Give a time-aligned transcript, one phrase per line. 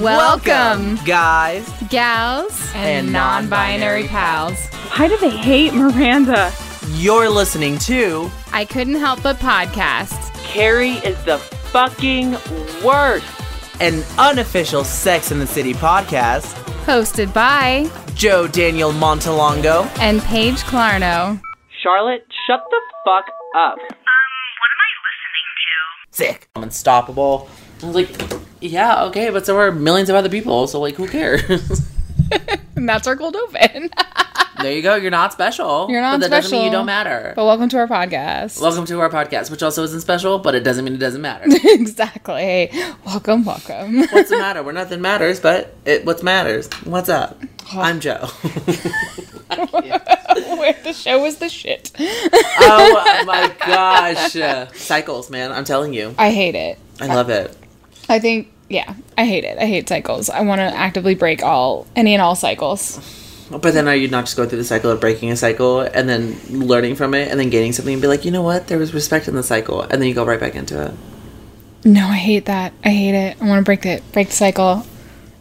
[0.00, 1.66] Welcome, guys.
[1.88, 4.66] gals, And and non-binary non-binary pals.
[4.96, 6.52] Why do they hate Miranda?
[6.92, 10.32] You're listening to I couldn't help but podcast.
[10.44, 12.32] Carrie is the fucking
[12.84, 13.24] worst.
[13.80, 16.52] an unofficial Sex in the City podcast.
[16.84, 19.86] Hosted by Joe Daniel Montalongo.
[19.98, 21.40] and Paige Clarno.
[21.82, 23.24] Charlotte, shut the fuck
[23.56, 23.78] up.
[23.78, 23.86] Um,
[24.60, 26.16] what am I listening to?
[26.16, 26.48] Sick.
[26.54, 27.48] I'm unstoppable.
[27.82, 31.08] I was like, yeah, okay, but so are millions of other people, so like, who
[31.08, 31.88] cares?
[32.76, 33.88] And that's our cold open.
[34.60, 34.96] there you go.
[34.96, 35.86] You're not special.
[35.90, 37.32] You're not but that doesn't mean you don't matter.
[37.34, 38.60] but welcome to our podcast.
[38.60, 41.46] Welcome to our podcast, which also isn't special, but it doesn't mean it doesn't matter.
[41.64, 42.70] exactly.
[43.06, 44.00] Welcome, welcome.
[44.10, 44.62] What's the matter?
[44.62, 46.68] Where nothing matters, but it what matters.
[46.84, 47.40] What's up?
[47.72, 48.26] I'm Joe.
[49.48, 51.92] Where the show is the shit.
[51.98, 52.04] oh,
[52.60, 54.36] oh my gosh.
[54.76, 55.50] Cycles, man.
[55.50, 56.14] I'm telling you.
[56.18, 56.78] I hate it.
[57.00, 57.56] I love it.
[58.08, 59.58] I think, yeah, I hate it.
[59.58, 60.28] I hate cycles.
[60.28, 62.98] I want to actively break all, any and all cycles.
[63.50, 66.08] But then are you not just go through the cycle of breaking a cycle and
[66.08, 68.66] then learning from it and then gaining something and be like, you know what?
[68.66, 69.82] There was respect in the cycle.
[69.82, 70.94] And then you go right back into it.
[71.84, 72.72] No, I hate that.
[72.84, 73.40] I hate it.
[73.40, 74.02] I want to break it.
[74.12, 74.84] Break the cycle.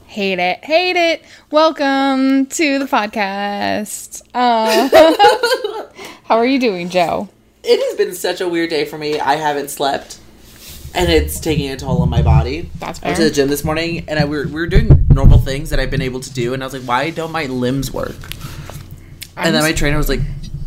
[0.06, 0.64] Hate it.
[0.64, 1.24] Hate it.
[1.50, 4.22] Welcome to the podcast.
[4.36, 4.88] Uh,
[6.26, 7.30] how are you doing, Joe?
[7.64, 9.20] It has been such a weird day for me.
[9.20, 10.20] I haven't slept.
[10.96, 12.70] And it's taking a toll on my body.
[12.80, 15.06] That's I went to the gym this morning and I, we, were, we were doing
[15.10, 16.54] normal things that I've been able to do.
[16.54, 18.16] And I was like, why don't my limbs work?
[19.38, 20.22] And then my trainer was like,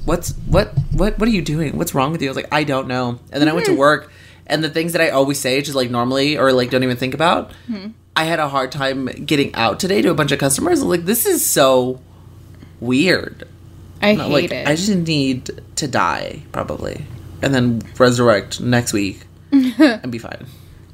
[0.05, 1.77] "What's what what what are you doing?
[1.79, 3.73] What's wrong with you?" I was like, "I don't know." And then I went to
[3.73, 3.81] mm-hmm.
[3.81, 4.13] work,
[4.47, 7.15] and the things that I always say, just like normally or like don't even think
[7.15, 7.89] about, mm-hmm.
[8.15, 10.83] I had a hard time getting out today to a bunch of customers.
[10.83, 12.01] I'm like, this is so
[12.81, 13.49] weird.
[14.03, 14.69] I I'm hate like, it.
[14.69, 17.05] I just need to die probably,
[17.43, 20.47] and then resurrect next week and be fine.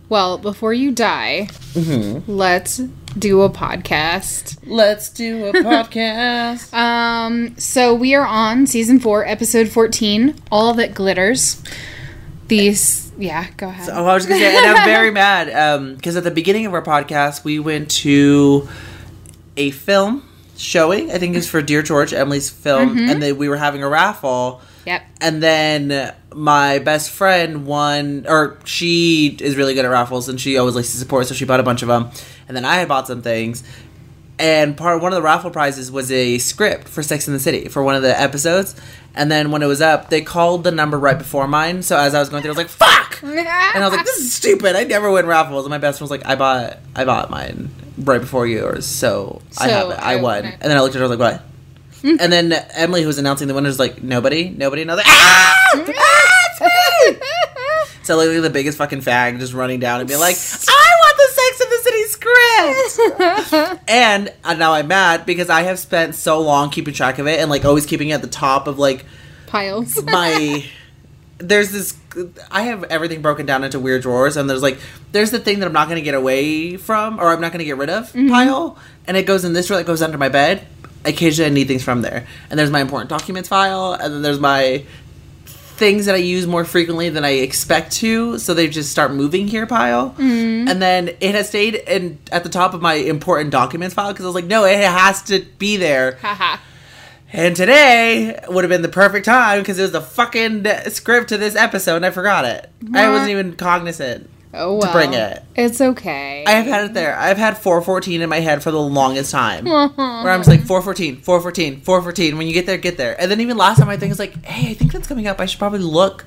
[0.08, 2.30] well, before you die, Mm-hmm.
[2.30, 2.78] let's
[3.18, 4.58] do a podcast.
[4.66, 6.72] Let's do a podcast.
[6.72, 10.36] Um, so we are on season four, episode fourteen.
[10.52, 11.62] All that glitters.
[12.46, 13.88] These, yeah, go ahead.
[13.90, 16.82] Oh, I was gonna say, and I'm very mad because at the beginning of our
[16.82, 18.68] podcast, we went to
[19.56, 21.10] a film showing.
[21.10, 23.88] I think it was for Dear George, Emily's film, and then we were having a
[23.88, 24.60] raffle.
[24.86, 25.02] Yep.
[25.20, 30.56] And then my best friend won, or she is really good at raffles, and she
[30.58, 32.10] always likes to support, so she bought a bunch of them.
[32.48, 33.62] And then I had bought some things,
[34.38, 37.68] and part one of the raffle prizes was a script for Sex in the City
[37.68, 38.74] for one of the episodes.
[39.16, 41.84] And then when it was up, they called the number right before mine.
[41.84, 44.18] So as I was going through, I was like, "Fuck!" And I was like, "This
[44.18, 44.74] is stupid.
[44.74, 47.70] I never win raffles." And my best friend was like, "I bought, I bought mine
[47.96, 49.98] right before yours, so, I have it.
[50.00, 51.42] I I- won." And then I looked at her, I was like, "What?"
[52.20, 55.04] and then Emily, who was announcing the winners, was like, "Nobody, nobody." And I was
[55.04, 55.54] like, "Ah!"
[55.96, 57.26] Ah, it's me!"
[58.04, 61.28] So literally the biggest fucking fag just running down and being like, I want the
[61.32, 62.04] Sex in the City
[63.64, 63.80] script.
[63.88, 67.40] and uh, now I'm mad because I have spent so long keeping track of it
[67.40, 69.06] and like always keeping it at the top of like
[69.46, 70.02] Piles.
[70.04, 70.66] my
[71.38, 71.96] there's this
[72.50, 74.78] I have everything broken down into weird drawers and there's like
[75.12, 77.78] there's the thing that I'm not gonna get away from or I'm not gonna get
[77.78, 78.76] rid of pile
[79.06, 80.66] and it goes in this drawer that goes under my bed.
[81.04, 82.26] Occasionally I need things from there.
[82.50, 84.84] And there's my important documents file and then there's my
[85.76, 89.48] things that I use more frequently than I expect to, so they just start moving
[89.48, 90.10] here pile.
[90.10, 90.68] Mm-hmm.
[90.68, 94.24] And then it has stayed in at the top of my important documents file because
[94.24, 96.18] I was like, no, it has to be there.
[97.32, 101.36] And today would have been the perfect time because it was the fucking script to
[101.38, 102.70] this episode and I forgot it.
[102.94, 104.30] I wasn't even cognizant.
[104.56, 104.80] Oh wow.
[104.86, 105.42] To bring it.
[105.56, 106.44] It's okay.
[106.46, 107.16] I have had it there.
[107.18, 109.64] I've had 414 in my head for the longest time.
[109.64, 109.90] where
[110.30, 112.38] I'm just like 414, 414, 414.
[112.38, 113.20] When you get there, get there.
[113.20, 115.40] And then even last time I think it's like, hey, I think that's coming up.
[115.40, 116.24] I should probably look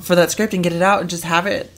[0.00, 1.70] for that script and get it out and just have it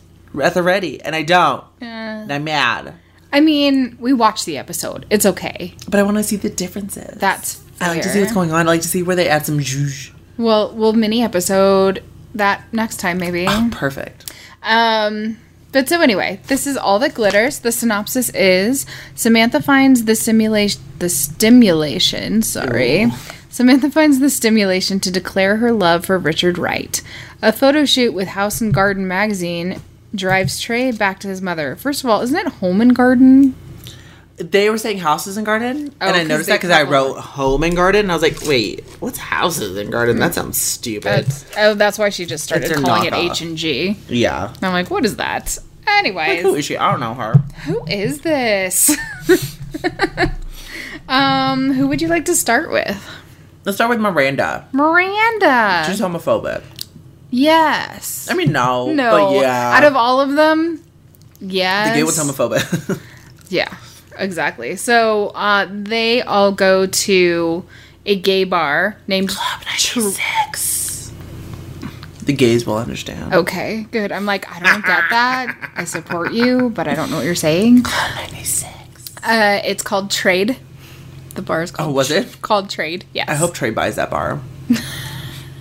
[0.42, 1.00] at the ready.
[1.02, 1.64] And I don't.
[1.80, 2.22] Yeah.
[2.22, 2.94] And I'm mad.
[3.32, 5.06] I mean, we watched the episode.
[5.08, 5.74] It's okay.
[5.88, 7.18] But I want to see the differences.
[7.18, 8.66] That's I like to see what's going on.
[8.66, 10.12] I like to see where they add some zhuzh.
[10.36, 12.02] Well, we'll mini episode
[12.34, 13.46] that next time maybe.
[13.70, 14.32] Perfect.
[14.62, 15.38] Um,
[15.72, 17.60] but so anyway, this is all that glitters.
[17.60, 22.42] The synopsis is Samantha finds the simulation, the stimulation.
[22.42, 23.06] Sorry,
[23.48, 27.02] Samantha finds the stimulation to declare her love for Richard Wright.
[27.42, 29.80] A photo shoot with House and Garden magazine
[30.14, 31.76] drives Trey back to his mother.
[31.76, 33.54] First of all, isn't it Home and Garden?
[34.40, 37.62] They were saying houses and garden, Oh, and I noticed that because I wrote home
[37.62, 40.18] and garden, and I was like, "Wait, what's houses and garden?
[40.18, 43.12] That sounds stupid." That's, oh, that's why she just started calling it.
[43.12, 43.98] H and G.
[44.08, 44.54] yeah.
[44.62, 45.58] I'm like, what is that?
[45.86, 46.76] Like, Anyways, who is she?
[46.78, 47.34] I don't know her.
[47.64, 48.96] Who is this?
[51.08, 52.98] um, who would you like to start with?
[53.64, 54.66] Let's start with Miranda.
[54.72, 55.84] Miranda.
[55.86, 56.62] She's homophobic.
[57.30, 58.28] yes.
[58.30, 59.10] I mean, no, no.
[59.10, 59.76] but yeah.
[59.76, 60.82] Out of all of them,
[61.40, 61.90] yes.
[61.90, 63.00] the gay one's homophobic.
[63.50, 63.76] Yeah.
[64.20, 64.76] Exactly.
[64.76, 67.64] So uh, they all go to
[68.06, 69.30] a gay bar named.
[69.76, 71.12] Six.
[72.24, 73.34] The gays will understand.
[73.34, 74.12] Okay, good.
[74.12, 75.72] I'm like, I don't get that.
[75.74, 77.82] I support you, but I don't know what you're saying.
[77.82, 79.16] Club 96.
[79.24, 80.56] Uh, it's called Trade.
[81.34, 81.90] The bar is called.
[81.90, 82.40] Oh, was it?
[82.42, 83.04] called Trade?
[83.12, 83.28] Yes.
[83.28, 84.40] I hope Trade buys that bar.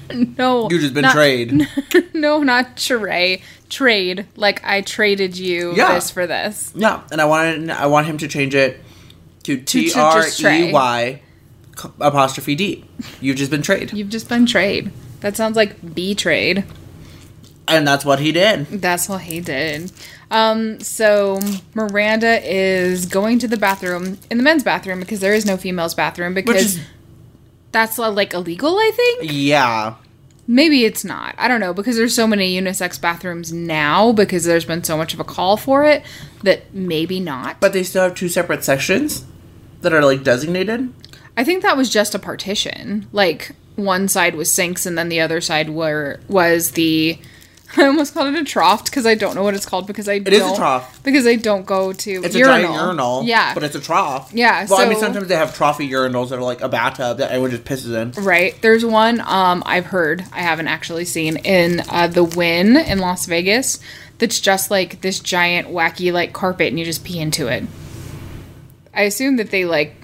[0.38, 0.69] No.
[0.69, 1.67] You just been not- trade.
[2.13, 3.41] No, not Trey.
[3.69, 4.25] Trade.
[4.35, 5.94] Like I traded you Yeah.
[5.94, 6.71] this for this.
[6.75, 8.81] Yeah, and I want I want him to change it
[9.44, 10.69] to T Trey.
[10.69, 11.21] E Y
[12.01, 12.85] apostrophe D.
[13.21, 14.91] You've just been trade, You've just been trade.
[15.21, 16.65] That sounds like B trade.
[17.67, 18.65] and that's what he did.
[18.67, 19.91] That's what he did.
[20.31, 21.39] Um, so
[21.73, 25.95] Miranda is going to the bathroom in the men's bathroom because there is no female's
[25.95, 26.79] bathroom because is
[27.71, 28.77] that's uh, like illegal.
[28.77, 29.95] I think yeah,
[30.48, 31.36] maybe it's not.
[31.38, 35.13] I don't know because there's so many unisex bathrooms now because there's been so much
[35.13, 36.04] of a call for it
[36.44, 37.60] that maybe not.
[37.60, 39.25] but they still have two separate sections
[39.81, 40.94] that are like designated.
[41.38, 43.07] I think that was just a partition.
[43.13, 47.18] Like one side was sinks and then the other side were was the
[47.77, 50.13] I almost called it a trough because I don't know what it's called because I
[50.13, 51.04] It is a don't trough.
[51.04, 52.57] because I don't go to It's urinal.
[52.57, 54.31] a giant urinal, Yeah, but it's a trough.
[54.33, 57.30] Yeah, Well, I mean, sometimes they have trophy urinals that are like a bathtub that
[57.30, 58.24] everyone just pisses in.
[58.24, 58.60] right.
[58.62, 63.25] There's one um I've heard I haven't actually seen in uh, the Wynn in Las
[63.27, 63.80] Vegas.
[64.18, 67.63] That's just like this giant wacky like carpet and you just pee into it.
[68.94, 69.95] I assume that they like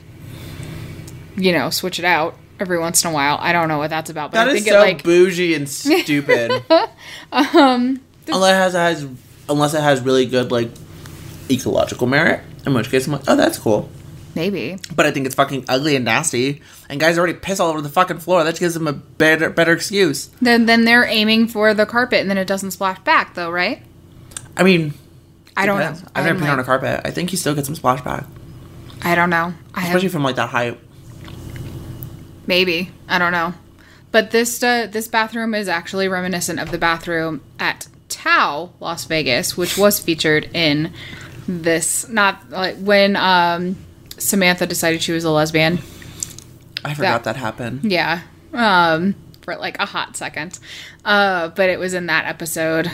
[1.36, 3.38] you know switch it out every once in a while.
[3.42, 5.54] I don't know what that's about, but That I is think so it like bougie
[5.56, 6.52] and stupid.
[7.32, 9.08] um, unless it has,
[9.50, 10.70] unless it has really good like
[11.50, 13.90] ecological merit, in which case I'm like, oh, that's cool.
[14.36, 17.82] maybe But I think it's fucking ugly and nasty, and guys already piss all over
[17.82, 18.44] the fucking floor.
[18.44, 20.28] That gives them a better better excuse.
[20.42, 23.82] Then then they're aiming for the carpet and then it doesn't splash back though, right?
[24.58, 24.94] I mean,
[25.58, 26.04] I don't depends.
[26.04, 26.10] know.
[26.16, 27.02] I've never I'm peed on a carpet.
[27.04, 28.26] I think you still get some splashback,
[29.04, 29.54] I don't know.
[29.74, 30.80] I have especially from like that height.
[32.48, 32.92] Maybe.
[33.08, 33.54] I don't know.
[34.12, 39.58] But this uh, this bathroom is actually reminiscent of the bathroom at Tao, Las Vegas,
[39.58, 40.94] which was featured in
[41.48, 43.76] this not like when um
[44.18, 45.80] Samantha decided she was a lesbian.
[46.84, 47.92] I forgot that happened.
[47.92, 48.22] Yeah.
[48.54, 50.60] Um for like a hot second.
[51.04, 52.90] Uh but it was in that episode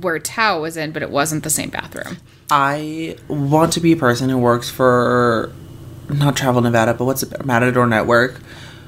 [0.00, 2.16] where Tao was in, but it wasn't the same bathroom.
[2.50, 5.52] I want to be a person who works for
[6.08, 8.40] not Travel Nevada, but what's it, Matador Network,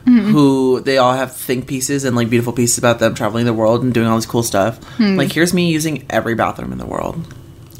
[0.04, 3.82] who they all have think pieces and like beautiful pieces about them traveling the world
[3.82, 4.78] and doing all this cool stuff.
[5.00, 7.26] Like, here's me using every bathroom in the world.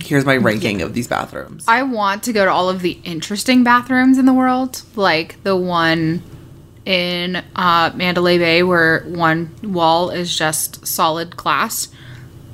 [0.00, 1.64] Here's my ranking of these bathrooms.
[1.68, 5.56] I want to go to all of the interesting bathrooms in the world, like the
[5.56, 6.22] one
[6.84, 11.88] in uh, Mandalay Bay where one wall is just solid glass,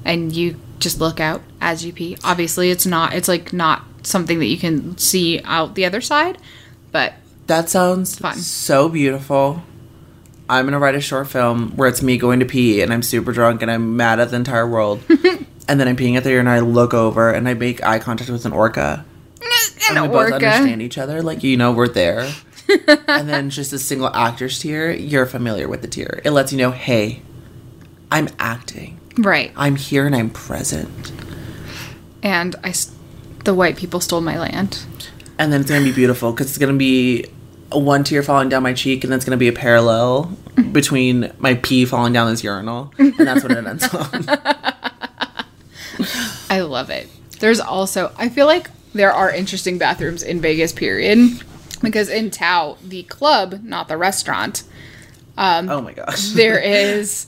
[0.04, 2.16] and you just look out as you pee.
[2.24, 3.14] Obviously, it's not.
[3.14, 6.38] It's like not something that you can see out the other side,
[6.92, 7.14] but
[7.46, 8.36] That sounds Fun.
[8.36, 9.62] so beautiful.
[10.48, 13.32] I'm gonna write a short film where it's me going to pee and I'm super
[13.32, 15.02] drunk and I'm mad at the entire world.
[15.68, 18.30] and then I'm peeing at the and I look over and I make eye contact
[18.30, 19.04] with an orca.
[19.90, 21.22] an and we both understand each other.
[21.22, 22.30] Like you know, we're there.
[23.08, 24.92] and then just a single actor's tear.
[24.92, 26.20] You're familiar with the tear.
[26.24, 27.22] It lets you know, hey,
[28.10, 29.00] I'm acting.
[29.18, 31.12] Right, I'm here and I'm present.
[32.22, 32.72] and I,
[33.44, 34.84] the white people stole my land.
[35.38, 37.26] And then it's gonna be beautiful because it's gonna be
[37.70, 40.36] a one tear falling down my cheek, and then it's gonna be a parallel
[40.72, 44.24] between my pee falling down this urinal, and that's what it ends on.
[46.50, 47.08] I love it.
[47.40, 51.42] There's also, I feel like there are interesting bathrooms in Vegas, period.
[51.82, 54.62] Because in Tao, the club, not the restaurant,
[55.36, 56.28] Um, oh my gosh.
[56.28, 57.26] there is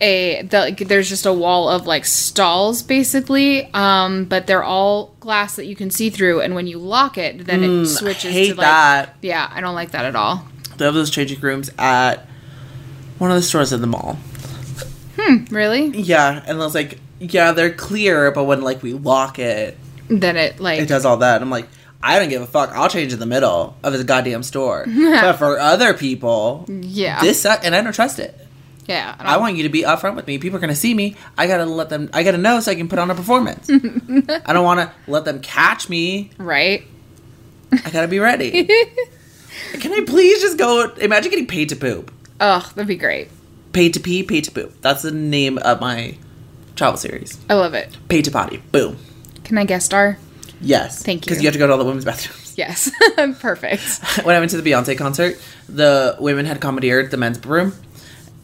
[0.00, 5.14] a the, like, there's just a wall of like stalls basically um but they're all
[5.20, 8.32] glass that you can see through and when you lock it then it switches Mm,
[8.32, 9.16] hate to like that.
[9.22, 12.26] yeah i don't like that at all They have those changing rooms at
[13.18, 14.16] one of the stores in the mall.
[15.18, 19.38] Hmm really Yeah, and I was like, yeah, they're clear, but when like we lock
[19.40, 19.76] it,
[20.08, 21.42] then it like it does all that.
[21.42, 21.66] I'm like,
[22.00, 22.70] I don't give a fuck.
[22.72, 24.84] I'll change in the middle of this goddamn store.
[24.96, 28.38] but for other people, yeah this suck, and I don't trust it.
[28.88, 30.38] Yeah I, I want you to be upfront with me.
[30.38, 31.14] People are gonna see me.
[31.36, 32.10] I gotta let them.
[32.12, 33.68] I gotta know so I can put on a performance.
[34.46, 36.30] I don't want to let them catch me.
[36.38, 36.84] right
[37.72, 38.64] I gotta be ready.
[39.80, 40.90] can I please just go?
[41.00, 42.10] Imagine getting paid to poop.
[42.40, 43.28] oh that'd be great
[43.72, 44.80] Paid to pee, paid to poop.
[44.80, 46.16] That's the name of my
[46.74, 47.38] travel series.
[47.50, 48.56] i love it Paid to potty.
[48.72, 48.96] Boom.
[49.44, 50.18] can i guest star
[50.60, 51.04] Yes.
[51.04, 51.30] Thank you.
[51.30, 52.54] Because you have to go to all the women's bathrooms.
[52.56, 52.90] yes
[53.38, 53.82] perfect
[54.24, 57.72] when I went to the Beyonce concert, the women had commandeered the men's room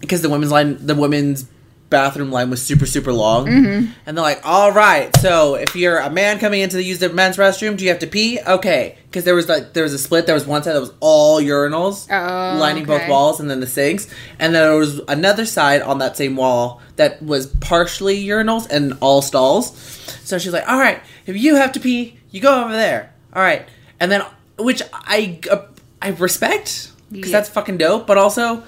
[0.04, 1.46] because the women's line, the women's
[1.90, 3.92] bathroom line was super super long, Mm-hmm.
[4.06, 7.08] and they're like, "All right, so if you're a man coming in to use the
[7.08, 8.40] men's restroom, do you have to pee?
[8.46, 10.26] Okay, because there was like there was a split.
[10.26, 13.66] There was one side that was all urinals Oh, lining both walls, and then the
[13.66, 14.08] sinks,
[14.38, 18.94] and then there was another side on that same wall that was partially urinals and
[19.00, 19.76] all stalls.
[20.24, 23.12] So she's like, "All right, if you have to pee, you go over there.
[23.34, 23.66] All right,"
[24.00, 24.22] and then
[24.58, 25.62] which I uh,
[26.02, 27.38] I respect because Yeah.
[27.38, 28.64] that's fucking dope, but also.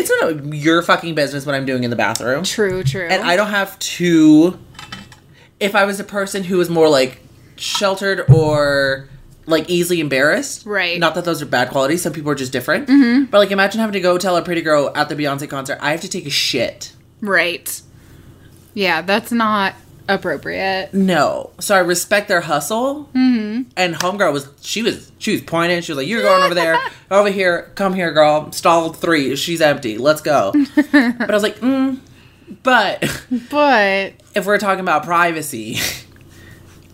[0.00, 2.42] It's not your fucking business what I'm doing in the bathroom.
[2.44, 3.06] True, true.
[3.06, 4.58] And I don't have to.
[5.58, 7.20] If I was a person who was more like
[7.56, 9.10] sheltered or
[9.44, 10.98] like easily embarrassed, Right.
[10.98, 12.00] Not that those are bad qualities.
[12.00, 12.88] Some people are just different.
[12.88, 13.24] Mm-hmm.
[13.24, 15.90] But like, imagine having to go tell a pretty girl at the Beyonce concert, "I
[15.90, 17.82] have to take a shit." Right.
[18.72, 19.74] Yeah, that's not
[20.08, 20.92] appropriate.
[20.92, 21.50] No.
[21.60, 23.08] So I respect their hustle.
[23.14, 23.70] Mm-hmm.
[23.76, 25.80] And homegirl was she was she was pointing.
[25.82, 26.78] She was like, "You're going over there,
[27.10, 27.70] over here.
[27.74, 28.52] Come here, girl.
[28.52, 29.36] Stall three.
[29.36, 29.98] She's empty.
[29.98, 31.98] Let's go." but I was like, mm.
[32.62, 33.02] "But
[33.50, 35.78] But if we're talking about privacy."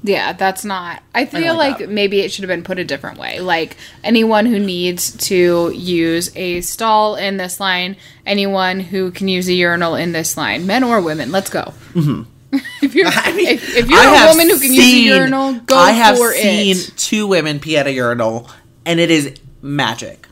[0.02, 1.02] yeah, that's not.
[1.14, 3.40] I feel like like, maybe it should have been put a different way.
[3.40, 9.48] Like anyone who needs to use a stall in this line, anyone who can use
[9.48, 11.74] a urinal in this line, men or women, let's go.
[12.82, 13.28] if you're Mm-hmm.
[13.32, 15.76] I mean, if, if you're I a woman who can use a seen- urinal, go
[15.76, 16.92] I have for seen it.
[16.96, 18.48] two women pee at a urinal,
[18.84, 20.26] and it is magic.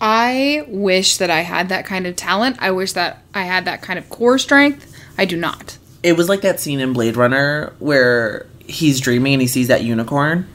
[0.00, 2.56] I wish that I had that kind of talent.
[2.60, 4.92] I wish that I had that kind of core strength.
[5.16, 5.78] I do not.
[6.02, 9.82] It was like that scene in Blade Runner where he's dreaming and he sees that
[9.84, 10.46] unicorn,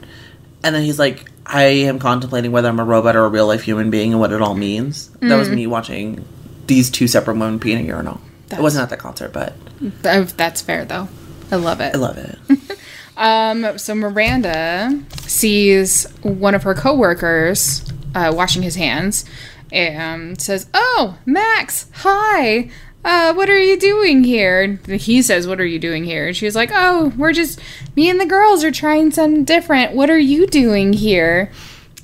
[0.62, 3.62] and then he's like, "I am contemplating whether I'm a robot or a real life
[3.62, 5.38] human being and what it all means." That Mm.
[5.38, 6.24] was me watching
[6.66, 8.20] these two separate women pee in a urinal.
[8.58, 9.54] It wasn't at that concert, but
[10.02, 11.08] That's fair though.
[11.52, 11.94] I love it.
[11.94, 12.78] I love it.
[13.16, 19.26] Um, so Miranda sees one of her coworkers uh, washing his hands
[19.70, 22.70] and says, "Oh, Max, hi.
[23.04, 26.56] Uh, what are you doing here?" He says, "What are you doing here?" And she's
[26.56, 27.60] like, "Oh, we're just
[27.94, 29.92] me and the girls are trying something different.
[29.94, 31.50] What are you doing here?"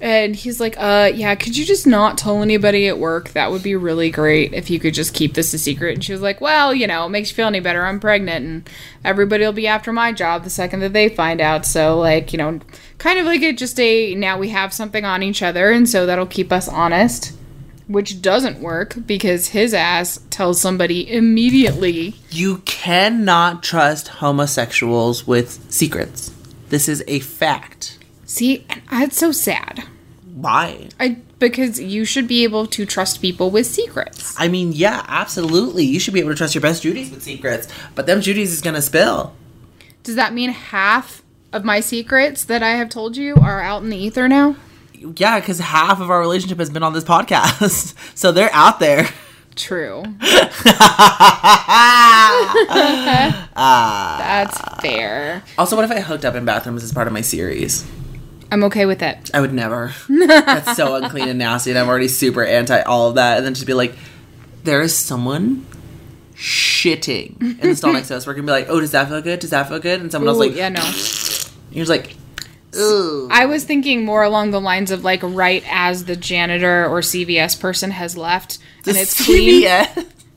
[0.00, 3.30] And he's like, uh, yeah, could you just not tell anybody at work?
[3.30, 5.94] That would be really great if you could just keep this a secret.
[5.94, 7.84] And she was like, well, you know, it makes you feel any better.
[7.84, 8.70] I'm pregnant and
[9.04, 11.64] everybody will be after my job the second that they find out.
[11.64, 12.60] So, like, you know,
[12.98, 15.70] kind of like it just a now we have something on each other.
[15.70, 17.32] And so that'll keep us honest,
[17.88, 22.16] which doesn't work because his ass tells somebody immediately.
[22.30, 26.32] You cannot trust homosexuals with secrets.
[26.68, 27.95] This is a fact.
[28.36, 29.84] See, and it's so sad.
[30.34, 30.90] Why?
[31.00, 34.34] I because you should be able to trust people with secrets.
[34.38, 35.84] I mean, yeah, absolutely.
[35.84, 38.60] You should be able to trust your best Judies with secrets, but them Judies is
[38.60, 39.34] gonna spill.
[40.02, 43.88] Does that mean half of my secrets that I have told you are out in
[43.88, 44.56] the ether now?
[44.92, 49.08] Yeah, because half of our relationship has been on this podcast, so they're out there.
[49.54, 50.02] True.
[53.58, 54.16] Ah.
[54.18, 55.42] That's fair.
[55.56, 57.86] Also, what if I hooked up in bathrooms as part of my series?
[58.50, 59.30] I'm okay with it.
[59.34, 59.92] I would never.
[60.08, 63.38] That's so unclean and nasty, and I'm already super anti all of that.
[63.38, 63.94] And then just be like,
[64.64, 65.66] there is someone
[66.34, 68.26] shitting in the stall next to us.
[68.26, 69.40] We're gonna be like, oh, does that feel good?
[69.40, 70.00] Does that feel good?
[70.00, 70.80] And someone else like, yeah, no.
[71.70, 72.14] you're just like,
[72.76, 73.28] ooh.
[73.30, 77.58] I was thinking more along the lines of like right as the janitor or CVS
[77.58, 79.66] person has left and it's clean.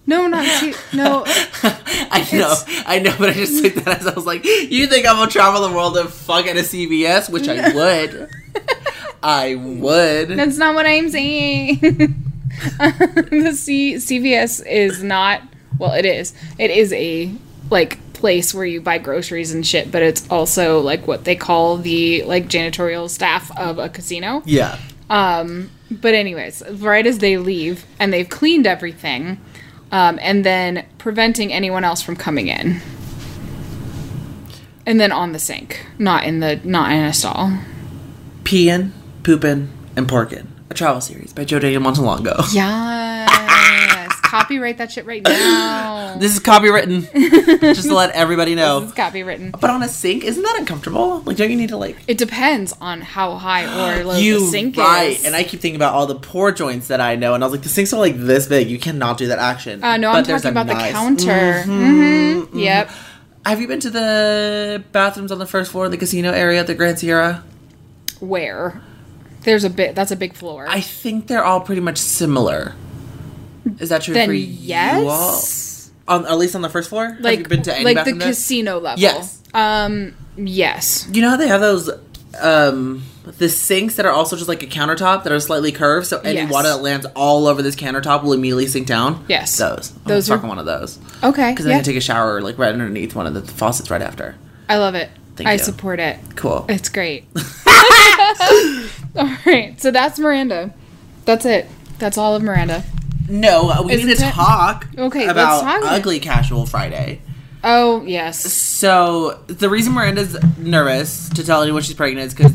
[0.06, 1.24] No, not C- no.
[1.28, 2.56] I know,
[2.88, 5.30] I know, but I just took that as I was like, you think I'm gonna
[5.30, 8.30] travel the world and fuck at a CVS, which I would.
[9.22, 10.30] I would.
[10.30, 11.78] That's not what I'm saying.
[11.80, 15.44] the C- CVS is not.
[15.78, 16.34] Well, it is.
[16.58, 17.32] It is a
[17.70, 21.78] like place where you buy groceries and shit, but it's also like what they call
[21.78, 24.42] the like janitorial staff of a casino.
[24.46, 24.78] Yeah.
[25.10, 29.40] Um, but anyways, right as they leave and they've cleaned everything,
[29.92, 32.82] um, and then preventing anyone else from coming in.
[34.86, 37.60] And then on the sink, not in the not in a stall.
[38.44, 38.92] Peeing,
[39.24, 40.48] pooping, and porking.
[40.72, 42.54] A travel series by Joe Daniel Montalongo.
[42.54, 43.96] Yes.
[44.30, 45.98] Copyright that shit right now.
[46.20, 47.04] This is copywritten,
[47.76, 48.80] just to let everybody know.
[48.82, 49.52] This is copywritten.
[49.60, 51.20] But on a sink, isn't that uncomfortable?
[51.22, 53.64] Like, don't you need to like It depends on how high
[54.00, 55.12] or low you the sink right?
[55.12, 55.26] is.
[55.26, 57.54] And I keep thinking about all the poor joints that I know, and I was
[57.54, 58.70] like, the sinks are like this big.
[58.70, 59.84] You cannot do that action.
[59.84, 61.62] uh, no, But I'm talking about the nice- counter.
[61.64, 62.90] hmm Yep.
[63.46, 66.68] Have you been to the bathrooms on the first floor of the casino area at
[66.68, 67.44] the Grand Sierra?
[68.20, 68.82] Where?
[69.44, 69.96] There's a bit.
[69.96, 70.66] That's a big floor.
[70.68, 72.74] I think they're all pretty much similar.
[73.80, 75.02] Is that true then for yes.
[75.02, 76.18] you all?
[76.20, 77.16] On, at least on the first floor?
[77.20, 78.30] like Have you been to any like the there?
[78.30, 79.00] casino level.
[79.00, 79.42] Yes.
[79.54, 80.16] Um.
[80.38, 81.08] Yes.
[81.12, 81.90] You know how they have those
[82.40, 83.04] um
[83.38, 86.36] the sinks that are also just like a countertop that are slightly curved, so any
[86.36, 86.52] Yes.
[86.52, 89.24] water that lands all over this countertop will immediately sink down.
[89.28, 89.58] Yes.
[89.58, 89.92] those.
[89.92, 91.52] Those Those are- one of those Okay.
[91.52, 91.76] because I yeah.
[91.78, 94.36] can take a shower like right underneath one of the faucets right after.
[94.68, 95.10] I love it.
[95.36, 95.60] Thank I you.
[95.60, 96.18] support it.
[96.36, 96.66] Cool.
[96.70, 97.26] It's great.
[99.16, 99.76] all right.
[99.80, 100.74] So that's Miranda.
[101.26, 101.68] That's it.
[102.00, 102.84] That's all of Miranda.
[103.30, 104.34] No, uh, we Isn't need to it?
[104.34, 106.00] talk Okay, let's about talk about it.
[106.00, 107.22] Ugly Casual Friday.
[107.64, 108.40] Oh, yes.
[108.54, 112.54] So the reason Miranda's nervous to tell anyone she's pregnant is because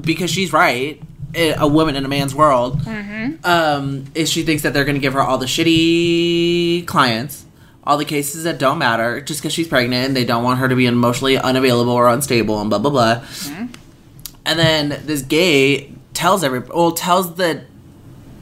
[0.00, 1.02] because she's right.
[1.34, 3.44] A woman in a man's world, Mm-hmm.
[3.44, 7.44] um, is she thinks that they're going to give her all the shitty clients,
[7.84, 10.06] all the cases that don't matter, just because she's pregnant.
[10.06, 13.14] and They don't want her to be emotionally unavailable or unstable, and blah blah blah.
[13.16, 13.66] Mm-hmm.
[14.46, 17.64] And then this gay tells every well tells the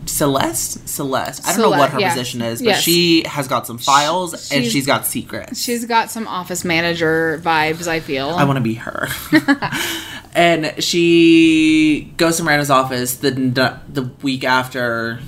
[0.06, 1.46] Celeste Celeste.
[1.46, 2.10] I don't know what her yeah.
[2.10, 2.82] position is, but Yes.
[2.82, 5.60] she has got some files and she's- she's got secrets.
[5.62, 8.30] She's got some office manager vibes, I feel.
[8.30, 9.08] I want to be her.
[10.34, 13.30] and she goes to Miranda's office the
[13.92, 15.20] the week after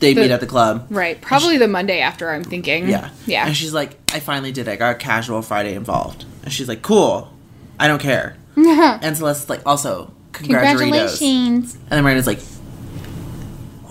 [0.00, 0.86] they The- meet at the club.
[0.90, 1.20] right.
[1.20, 2.88] Probably the Monday after, I'm thinking.
[2.88, 3.46] Yeah, Yeah.
[3.46, 4.70] And she's like, "I finally did it.
[4.72, 7.30] I got Casual Friday involved." And she's like, "Cool.
[7.78, 11.74] I don't care." and Celeste's like, "Also, congratulations." Congratulations.
[11.74, 12.40] And then Miranda's like,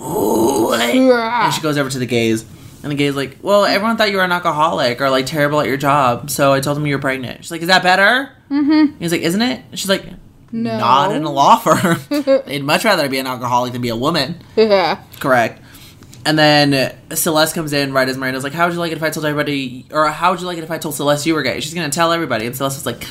[0.00, 2.44] "What?" And she goes over to the gays.
[2.82, 5.66] And the gay's like, Well, everyone thought you were an alcoholic or like terrible at
[5.66, 7.44] your job, so I told them you were pregnant.
[7.44, 8.30] She's like, Is that better?
[8.50, 8.96] Mm-hmm.
[8.98, 9.62] He's like, Isn't it?
[9.74, 10.06] She's like,
[10.50, 10.78] No.
[10.78, 11.98] Not in a law firm.
[12.46, 14.40] They'd much rather be an alcoholic than be a woman.
[14.56, 15.02] Yeah.
[15.18, 15.62] Correct.
[16.24, 19.02] And then Celeste comes in right as Miranda's like, How would you like it if
[19.02, 21.42] I told everybody, or how would you like it if I told Celeste you were
[21.42, 21.60] gay?
[21.60, 22.46] She's gonna tell everybody.
[22.46, 23.06] And Celeste was like,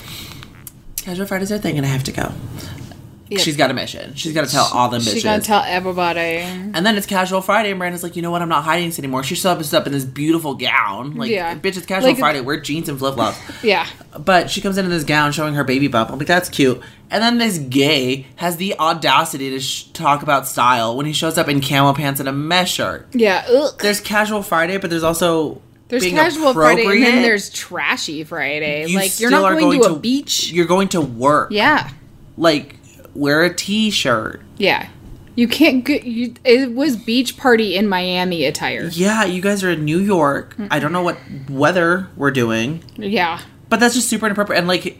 [0.97, 2.31] Casual Friday's their thing and I have to go.
[3.31, 3.41] Yep.
[3.41, 4.15] She's got a mission.
[4.15, 5.13] She's got to tell all them bitches.
[5.13, 6.37] She's gonna tell everybody.
[6.39, 8.41] And then it's casual Friday, and Miranda's like, you know what?
[8.41, 9.23] I'm not hiding this anymore.
[9.23, 11.15] She shows up in this beautiful gown.
[11.15, 11.53] Like, Yeah.
[11.55, 12.41] bitch, it's casual Like- Friday.
[12.41, 13.37] Wear jeans and flip flops.
[13.63, 13.85] Yeah.
[14.17, 16.09] but she comes in in this gown showing her baby bump.
[16.11, 16.81] I'm like, that's cute.
[17.11, 21.37] And then this gay has the audacity to sh- talk about style when he shows
[21.37, 23.07] up in camo pants and a mesh shirt.
[23.13, 23.45] Yeah.
[23.47, 23.73] Ugh.
[23.79, 28.87] There's casual Friday, but there's also There's casual Friday and then there's trashy Friday.
[28.87, 30.51] You like you're not are going, to a to- beach.
[30.51, 31.49] You're going to work.
[31.51, 31.89] Yeah.
[32.37, 32.75] Like,
[33.15, 34.41] wear a t-shirt.
[34.57, 34.89] Yeah.
[35.35, 38.89] You can't get you it was beach party in Miami attire.
[38.91, 40.55] Yeah, you guys are in New York.
[40.69, 41.17] I don't know what
[41.49, 42.83] weather we're doing.
[42.97, 43.39] Yeah.
[43.69, 44.59] But that's just super inappropriate.
[44.59, 44.97] And like,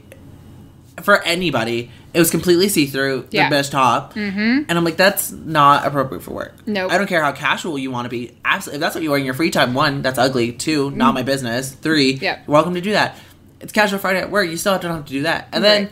[1.01, 3.49] for anybody, it was completely see through, the Yeah.
[3.49, 4.13] mesh top.
[4.13, 4.39] Mm-hmm.
[4.67, 6.53] And I'm like, that's not appropriate for work.
[6.65, 6.91] Nope.
[6.91, 8.31] I don't care how casual you want to be.
[8.45, 8.77] Absolutely.
[8.77, 10.51] If that's what you wear in your free time, one, that's ugly.
[10.53, 11.71] Two, not my business.
[11.73, 12.21] Three, Mm.
[12.21, 12.43] Yep.
[12.47, 13.17] you're welcome to do that.
[13.60, 14.49] It's casual Friday at work.
[14.49, 15.49] You still don't have to do that.
[15.51, 15.89] And then.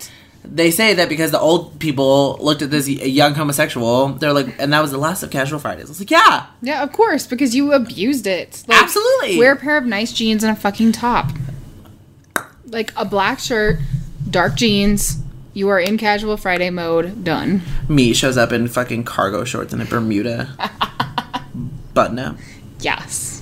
[0.50, 4.72] They say that because the old people looked at this young homosexual, they're like, and
[4.74, 5.86] that was the last of casual Fridays.
[5.86, 8.64] I was like, yeah, Yeah, of course, because you abused it.
[8.68, 9.38] Like, Absolutely.
[9.38, 11.32] Wear a pair of nice jeans and a fucking top.
[12.66, 13.80] Like a black shirt,
[14.30, 15.18] dark jeans.
[15.54, 17.24] You are in casual Friday mode.
[17.24, 17.62] Done.
[17.90, 20.50] me shows up in fucking cargo shorts and a Bermuda
[21.94, 22.38] button up.
[22.80, 23.42] Yes.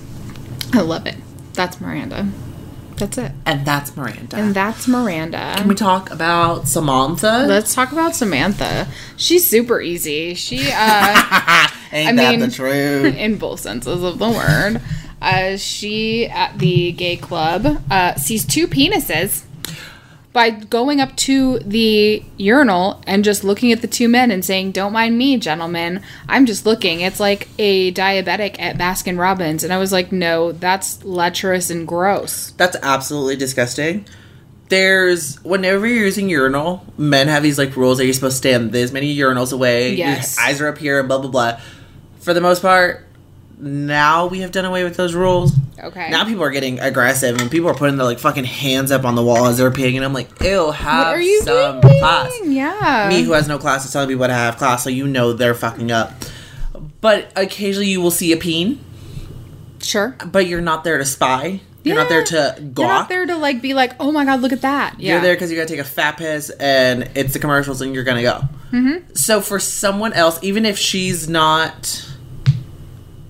[0.73, 1.15] I love it.
[1.53, 2.27] That's Miranda.
[2.97, 3.31] That's it.
[3.45, 4.37] And that's Miranda.
[4.37, 5.53] And that's Miranda.
[5.57, 7.45] Can we talk about Samantha?
[7.47, 8.87] Let's talk about Samantha.
[9.17, 10.33] She's super easy.
[10.33, 13.15] She, uh, Ain't I that mean- the truth?
[13.17, 14.81] in both senses of the word,
[15.21, 19.43] uh, she at the gay club uh, sees two penises.
[20.35, 24.73] By going up to the urinal and just looking at the two men and saying,
[24.73, 26.01] Don't mind me, gentlemen.
[26.27, 26.99] I'm just looking.
[26.99, 29.63] It's like a diabetic at Baskin Robbins.
[29.63, 32.51] And I was like, No, that's lecherous and gross.
[32.57, 34.05] That's absolutely disgusting.
[34.67, 38.73] There's whenever you're using urinal, men have these like rules that you're supposed to stand
[38.73, 39.89] this many urinals away.
[39.91, 40.37] your Yes.
[40.37, 41.61] eyes are up here, and blah blah blah.
[42.19, 43.04] For the most part,
[43.57, 45.53] now we have done away with those rules.
[45.79, 46.09] Okay.
[46.09, 49.15] Now people are getting aggressive and people are putting their like fucking hands up on
[49.15, 51.99] the wall as they're peeing, and I'm like, ew, have what are you some doing?
[51.99, 52.31] class.
[52.43, 53.07] Yeah.
[53.09, 55.53] me who has no class is telling people to have class, so you know they're
[55.53, 56.13] fucking up.
[57.01, 58.83] But occasionally you will see a peen,
[59.81, 60.15] sure.
[60.25, 61.61] but you're not there to spy.
[61.83, 62.77] You're not there to gawk.
[62.79, 64.99] You're not there to like be like, oh my god, look at that.
[64.99, 65.13] Yeah.
[65.13, 68.03] You're there because you gotta take a fat piss and it's the commercials and you're
[68.03, 68.41] gonna go.
[68.71, 69.13] Mm-hmm.
[69.13, 72.09] So for someone else, even if she's not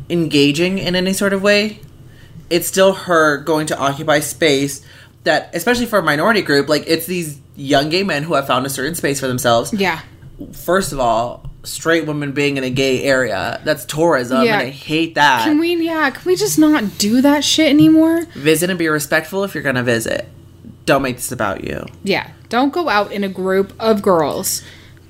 [0.10, 1.80] engaging in any sort of way,
[2.50, 4.86] it's still her going to occupy space
[5.24, 8.65] that, especially for a minority group, like it's these young gay men who have found
[8.65, 9.74] a certain space for themselves.
[9.74, 10.02] Yeah.
[10.54, 14.60] First of all, straight women being in a gay area, that's tourism Yeah.
[14.60, 15.46] and I hate that.
[15.46, 18.26] Can we yeah, can we just not do that shit anymore?
[18.36, 20.28] visit and be respectful if you're gonna visit.
[20.86, 21.86] Don't make this about you.
[22.04, 22.30] Yeah.
[22.50, 24.62] Don't go out in a group of girls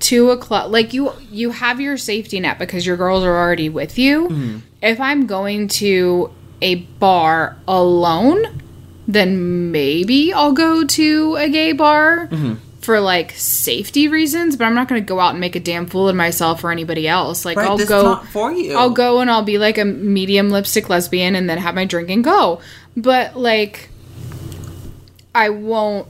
[0.01, 0.71] to a club.
[0.71, 4.27] Like you you have your safety net because your girls are already with you.
[4.27, 4.57] Mm-hmm.
[4.81, 6.31] If I'm going to
[6.61, 8.61] a bar alone,
[9.07, 12.53] then maybe I'll go to a gay bar Mm-hmm.
[12.79, 15.85] for like safety reasons, but I'm not going to go out and make a damn
[15.87, 17.43] fool of myself or anybody else.
[17.45, 18.75] Like Right, I'll go not for you.
[18.77, 22.09] I'll go and I'll be like a medium lipstick lesbian and then have my drink
[22.09, 22.61] and go.
[22.95, 23.89] But like
[25.33, 26.07] I won't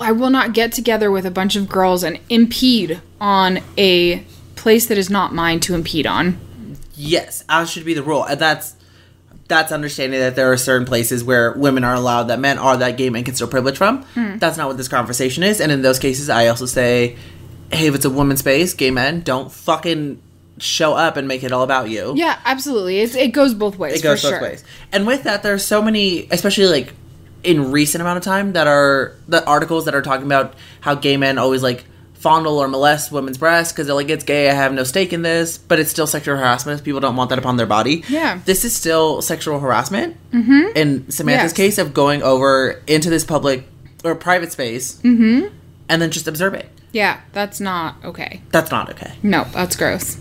[0.00, 4.86] I will not get together with a bunch of girls and impede on a place
[4.86, 6.38] that is not mine to impede on.
[6.94, 8.74] Yes, as should be the rule, and that's
[9.48, 12.98] that's understanding that there are certain places where women are allowed that men are that
[12.98, 14.02] gay men can still privilege from.
[14.14, 14.36] Hmm.
[14.36, 17.16] That's not what this conversation is, and in those cases, I also say,
[17.72, 20.20] hey, if it's a woman's space, gay men don't fucking
[20.58, 22.14] show up and make it all about you.
[22.16, 23.00] Yeah, absolutely.
[23.00, 24.00] It's, it goes both ways.
[24.00, 24.42] it goes both sure.
[24.42, 24.64] ways.
[24.92, 26.92] And with that, there's so many, especially like
[27.44, 31.16] in recent amount of time, that are the articles that are talking about how gay
[31.16, 34.50] men always like fondle or molest women's breasts because they're like it's gay.
[34.50, 36.82] I have no stake in this, but it's still sexual harassment.
[36.82, 38.02] People don't want that upon their body.
[38.08, 38.40] Yeah.
[38.44, 40.16] this is still sexual harassment.
[40.32, 40.76] Mm-hmm.
[40.76, 41.56] In Samantha's Yes.
[41.56, 43.68] case of going over into this public
[44.04, 45.54] or private space, mm-hmm.
[45.88, 46.68] and then just observe it.
[46.92, 48.40] Yeah, that's not okay.
[48.50, 49.12] That's not okay.
[49.22, 50.18] No, that's gross.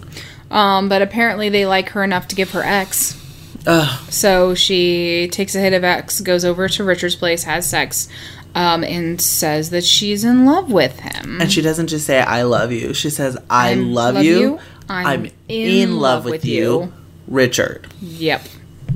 [0.52, 3.22] Um, but apparently they like her enough to give her X.
[3.68, 4.12] Ugh.
[4.12, 8.08] So she takes a hit of X, goes over to Richard's place, has sex,
[8.56, 11.40] um, and says that she's in love with him.
[11.42, 14.40] And she doesn't just say "I love you." She says "I I'm- love, love you.
[14.40, 14.60] you.
[14.90, 16.94] I'm, in, love with you,
[17.28, 18.42] Richard." Yep.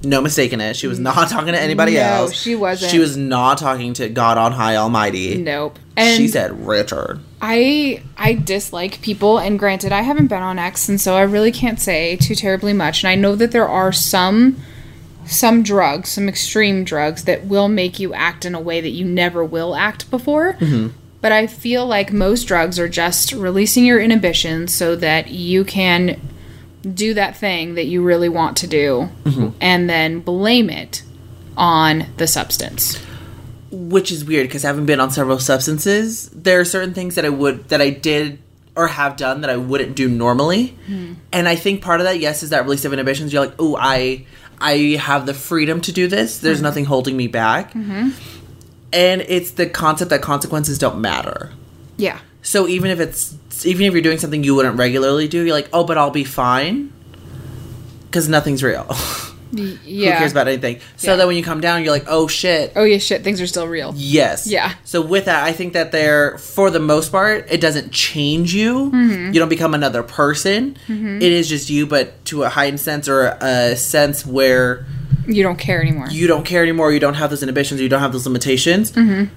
[0.04, 0.76] No mistake in it.
[0.76, 2.34] She was not talking to anybody No, else.
[2.34, 2.92] she wasn't.
[2.92, 5.38] She was not talking to God on high Almighty.
[5.38, 5.78] Nope.
[5.96, 7.20] And she said Richard.
[7.42, 11.52] I I dislike people, and granted, I haven't been on X, and so I really
[11.52, 13.04] can't say too terribly much.
[13.04, 14.58] And I know that there are some
[15.26, 19.06] some drugs, some extreme drugs that will make you act in a way that you
[19.06, 20.54] never will act before.
[20.54, 20.98] Mm-hmm.
[21.22, 26.20] But I feel like most drugs are just releasing your inhibitions so that you can
[26.82, 29.50] do that thing that you really want to do, mm-hmm.
[29.62, 31.04] and then blame it
[31.58, 33.02] on the substance.
[33.72, 37.30] Which is weird because having been on several substances, there are certain things that I
[37.30, 38.40] would that I did
[38.76, 40.68] or have done that I wouldn't do normally.
[40.88, 41.14] Hmm.
[41.32, 43.34] And I think part of that, yes, is that release of inhibitions.
[43.34, 44.26] You're like, oh, I
[44.60, 46.40] I have the freedom to do this.
[46.40, 46.64] There's hmm.
[46.64, 47.74] nothing holding me back.
[47.74, 48.10] Mm-hmm.
[48.94, 51.52] And it's the concept that consequences don't matter.
[51.98, 52.20] Yeah.
[52.42, 55.70] So even if it's even if you're doing something you wouldn't regularly do, you're like,
[55.74, 56.92] oh, but I'll be fine
[58.06, 58.88] because nothing's real.
[59.54, 60.14] Yeah.
[60.14, 60.80] Who cares about anything?
[60.96, 61.18] So Yeah.
[61.18, 63.22] that when you come down, you're like, oh shit, Oh yeah, shit.
[63.22, 63.94] Things are still real.
[63.98, 64.72] yes, Yeah.
[64.86, 68.90] So with that, I think that they're for the most part, it doesn't change you.
[68.92, 69.34] Mm-hmm.
[69.34, 70.78] You don't become another person.
[70.88, 74.86] It is just you, but to a heightened sense or a sense where
[75.28, 76.08] You don't care anymore.
[76.10, 76.94] you don't care anymore.
[76.94, 77.82] You don't have those inhibitions.
[77.82, 78.94] You don't have those limitations.
[78.94, 79.34] Mm-hmm.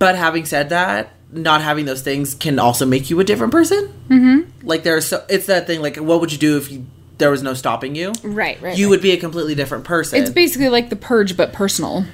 [0.00, 3.92] But having said that, not having those things can also make you a different person.
[4.08, 4.66] Mm-hmm.
[4.66, 5.82] Like there's so it's that thing.
[5.82, 6.86] Like, what would you do if you,
[7.18, 8.12] there was no stopping you?
[8.22, 8.76] right, right.
[8.76, 8.90] You right.
[8.90, 10.20] would be a completely different person.
[10.22, 12.04] It's basically like the purge, but personal.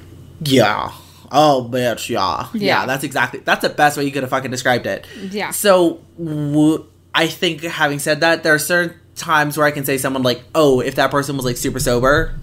[0.41, 0.93] yeah.
[1.33, 2.49] Oh, bitch, yeah.
[2.55, 2.81] yeah.
[2.81, 2.87] Yeah.
[2.87, 5.07] that's exactly that's the best way you could have fucking described it.
[5.31, 5.51] Yeah.
[5.51, 9.97] So, w- I think having said that, there are certain times where I can say
[9.97, 12.35] someone like, oh, if that person was like super sober,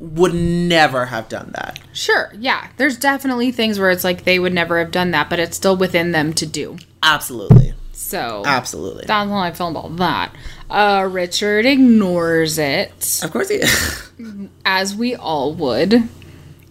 [0.00, 1.80] would never have done that.
[1.92, 2.68] Sure, yeah.
[2.76, 5.76] There's definitely things where it's like they would never have done that, but it's still
[5.76, 6.76] within them to do.
[7.02, 7.74] Absolutely.
[7.92, 9.04] So Absolutely.
[9.06, 10.34] that's how I feel about that.
[10.70, 13.62] Uh, Richard ignores it, of course he
[14.64, 16.08] as we all would.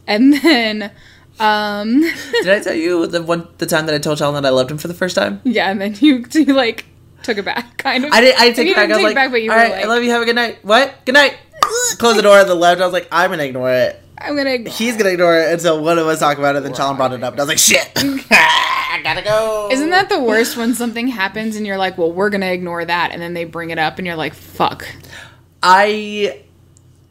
[0.08, 0.92] And then,
[1.40, 2.02] um,
[2.42, 4.72] Did I tell you the one the time that I told Sheldon that I loved
[4.72, 5.42] him for the first time?
[5.44, 6.86] yeah, and then you, you like
[7.24, 8.12] took it back, kind of.
[8.14, 8.40] I didn't.
[8.40, 8.90] I didn't take it back.
[8.90, 10.12] I was like, back, but you "All right, like- I love you.
[10.12, 10.94] Have a good night." What?
[11.06, 11.38] Good night.
[11.98, 12.82] Close the door on the left.
[12.82, 14.52] I was like, "I'm gonna ignore it." I'm gonna.
[14.52, 14.98] Ignore He's it.
[14.98, 16.64] gonna ignore it until one of us talk about it.
[16.64, 17.92] Then Sheldon brought it up, and I was like, "Shit,
[18.32, 22.30] I gotta go." Isn't that the worst when something happens and you're like, well, we're
[22.30, 24.88] gonna ignore that, and then they bring it up and you're like, fuck.
[25.62, 26.44] I,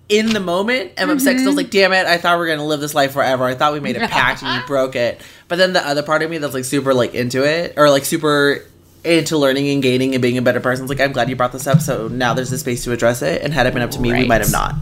[0.08, 1.56] in the moment, am upset because I was mm-hmm.
[1.56, 2.06] like, "Damn it!
[2.06, 3.44] I thought we were gonna live this life forever.
[3.44, 6.22] I thought we made a pact and you broke it." But then the other part
[6.22, 8.64] of me that's like super like into it or like super
[9.06, 11.52] into learning and gaining and being a better person is like, "I'm glad you brought
[11.52, 13.42] this up." So now there's a space to address it.
[13.42, 14.74] And had it been up to me, we might have not.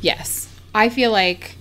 [0.00, 0.48] Yes.
[0.74, 1.56] I feel like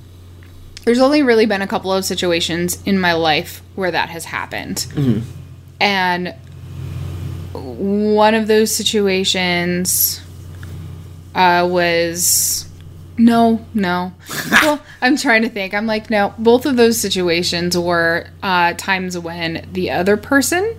[0.86, 4.86] there's only really been a couple of situations in my life where that has happened.
[5.80, 6.36] And
[7.54, 10.22] one of those situations
[11.36, 12.66] uh, was.
[13.18, 14.14] No, no.
[14.52, 15.74] well, I'm trying to think.
[15.74, 16.34] I'm like, no.
[16.38, 20.76] Both of those situations were uh, times when the other person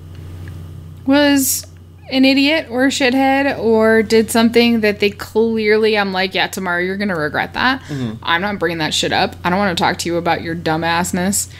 [1.11, 1.67] was
[2.11, 6.81] an idiot or a shithead or did something that they clearly I'm like, yeah, tomorrow
[6.81, 7.83] you're gonna regret that.
[8.23, 9.37] I'm not bringing that shit up.
[9.45, 11.53] I don't want to talk to you about your dumbassness.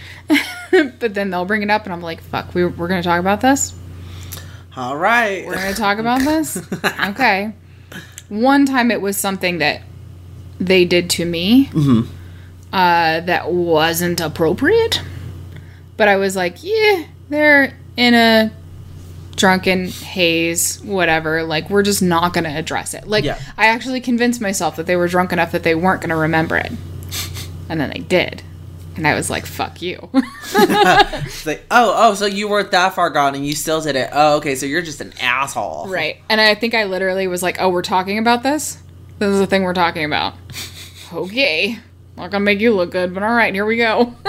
[0.99, 3.41] but then they'll bring it up, and I'm like, fuck, we, we're gonna talk about
[3.41, 3.75] this.
[4.77, 5.45] All right.
[5.47, 6.57] We're gonna talk about this.
[7.09, 7.53] okay.
[8.29, 9.83] One time it was something that
[10.61, 11.69] they did to me
[12.73, 15.03] uh, that wasn't appropriate,
[15.97, 18.53] but I was like, yeah, they're in a
[19.41, 21.43] drunken haze, whatever.
[21.43, 23.07] Like, we're just not going to address it.
[23.09, 23.39] Like, Yeah.
[23.57, 26.57] I actually convinced myself that they were drunk enough that they weren't going to remember
[26.57, 26.71] it.
[27.69, 28.43] And then they did.
[28.97, 30.11] And I was like, fuck you.
[31.47, 34.11] Like, oh, oh, so you weren't that far gone and you still did it.
[34.13, 35.87] Oh, okay, so you're just an asshole.
[35.89, 36.19] right.
[36.29, 38.77] And I think I literally was like, oh, we're talking about this?
[39.19, 40.35] This is the thing we're talking about.
[41.13, 41.79] okay.
[42.17, 44.15] Not going to make you look good, but all right, here we go.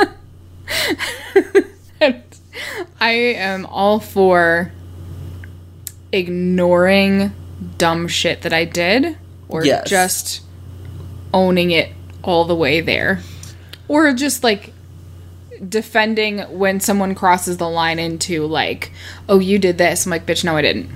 [3.00, 4.72] I am all for
[6.12, 7.32] ignoring
[7.78, 9.90] dumb shit that I did or Yes.
[9.90, 10.42] just
[11.34, 11.90] owning it
[12.24, 13.22] all the way there.
[13.88, 14.74] Or just like
[15.68, 18.92] defending when someone crosses the line into like,
[19.30, 20.90] "Oh, you did this." I'm like, "Bitch, no I didn't."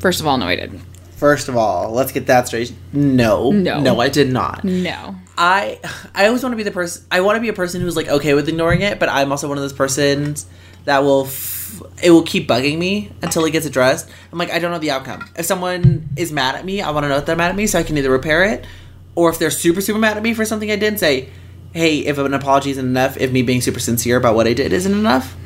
[0.00, 0.80] First of all, no I didn't.
[1.16, 2.72] First of all, let's get that straight.
[2.92, 3.52] No.
[3.52, 3.80] No.
[3.80, 4.64] No, I did not.
[4.64, 5.14] No.
[5.38, 5.78] I
[6.14, 8.08] I always want to be the person I want to be a person who's like
[8.08, 10.46] okay with ignoring it, but I'm also one of those persons
[10.84, 11.61] that will f-
[12.02, 14.08] it will keep bugging me until it gets addressed.
[14.32, 15.28] I'm like I don't know the outcome.
[15.36, 17.66] If someone is mad at me, I want to know that they're mad at me
[17.66, 18.66] so I can either repair it
[19.14, 21.28] or if they're super super mad at me for something I did, say,
[21.72, 24.72] "Hey, if an apology isn't enough, if me being super sincere about what I did
[24.72, 25.36] isn't enough,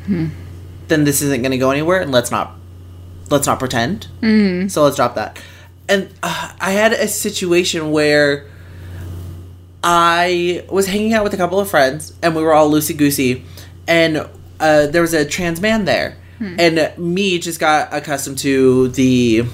[0.88, 2.56] then this isn't going to go anywhere and let's not
[3.30, 4.70] let's not pretend." Mm.
[4.70, 5.38] So let's drop that.
[5.88, 8.46] And uh, I had a situation where
[9.82, 13.44] I was hanging out with a couple of friends, and we were all loosey goosey,
[13.86, 14.28] and
[14.60, 19.44] uh, there was a trans man there, and me just got accustomed to the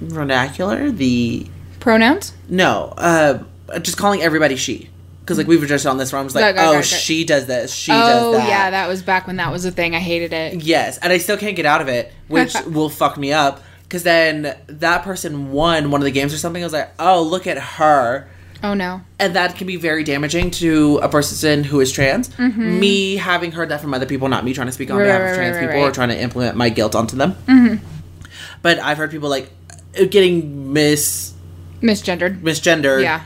[0.00, 1.46] vernacular, the
[1.80, 2.32] Pronouns?
[2.48, 3.42] no, uh,
[3.80, 4.90] just calling everybody she,
[5.20, 7.72] because like we were just on this one, I was like, oh, she does this,
[7.74, 9.94] she oh, does that, yeah, that was back when that was a thing.
[9.94, 10.62] I hated it.
[10.62, 13.62] Yes, and I still can't get out of it, which will fuck me up.
[13.82, 16.60] Because then that person won one of the games or something.
[16.60, 18.28] I was like, oh, look at her.
[18.62, 19.02] Oh no.
[19.18, 22.36] And that can be very damaging to a person who is trans.
[22.38, 25.02] Me having heard that from other people, not me trying to speak on Mm-hmm.
[25.02, 25.76] Right, behalf right, of trans right, people.
[25.76, 25.88] Mm-hmm.
[25.90, 27.80] or trying to implement my guilt onto them.
[28.62, 29.50] But I've heard people like
[30.10, 31.34] getting mis
[31.82, 32.40] Misgendered.
[32.40, 33.22] misgendered, Yeah.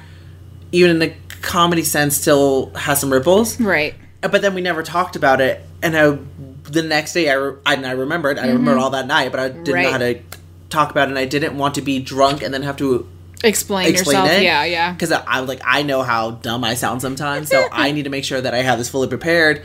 [0.73, 1.13] even in the
[1.43, 3.61] comedy sense, still has some ripples.
[3.61, 3.95] Right.
[4.21, 6.19] but then we never talked about it and I,
[6.65, 9.41] the next day I, re- I, and I remembered I remembered all that night but
[9.41, 9.93] I didn't know Mm-hmm.
[9.93, 10.21] How to
[10.69, 13.09] talk about it and I didn't want to be drunk and then have to
[13.43, 14.39] Explain, explain yourself.
[14.39, 14.43] it?
[14.43, 14.93] Yeah, yeah.
[14.93, 18.05] because I, I was like I know how dumb I sound sometimes so I need
[18.05, 19.63] to make sure that I have this fully prepared.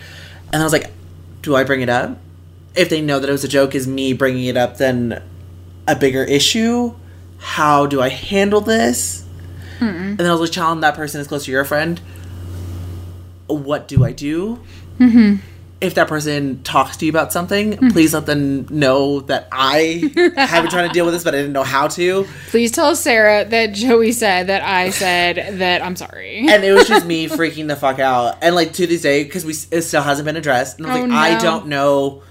[0.53, 0.91] And I was like
[1.41, 2.17] do I bring it up?
[2.75, 5.21] If they know that it was a joke is me bringing it up then
[5.87, 6.95] a bigger issue?
[7.37, 9.25] How do I handle this?
[9.79, 9.85] Hmm.
[9.85, 11.99] And then I was like challenge that person is close to your friend.
[13.47, 14.61] What do I do
[14.99, 15.35] mm-hmm.
[15.85, 17.89] If that person talks to you about something, mm-hmm.
[17.89, 21.37] please let them know that I have been trying to deal with this, but I
[21.37, 22.27] didn't know how to.
[22.49, 26.47] Please tell Sarah that Joey said that I said that I'm sorry.
[26.49, 28.37] And it was just me freaking the fuck out.
[28.41, 31.03] And like to this day, because we it still hasn't been addressed, and I was
[31.03, 32.23] Oh, like, I don't know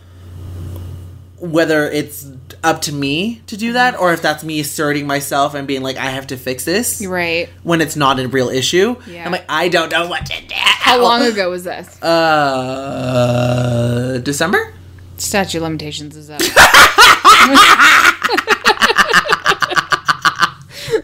[1.39, 2.25] whether it's
[2.65, 5.97] up to me to do that or if that's me asserting myself and being like,
[5.97, 7.49] I have to fix this right.
[7.63, 8.97] when it's not a real issue.
[9.07, 9.27] Yeah.
[9.27, 10.55] I'm like, I don't know what to do.
[10.57, 12.03] How long ago was this?
[12.03, 14.75] Uh, December.
[15.19, 16.41] Statue of limitations is up.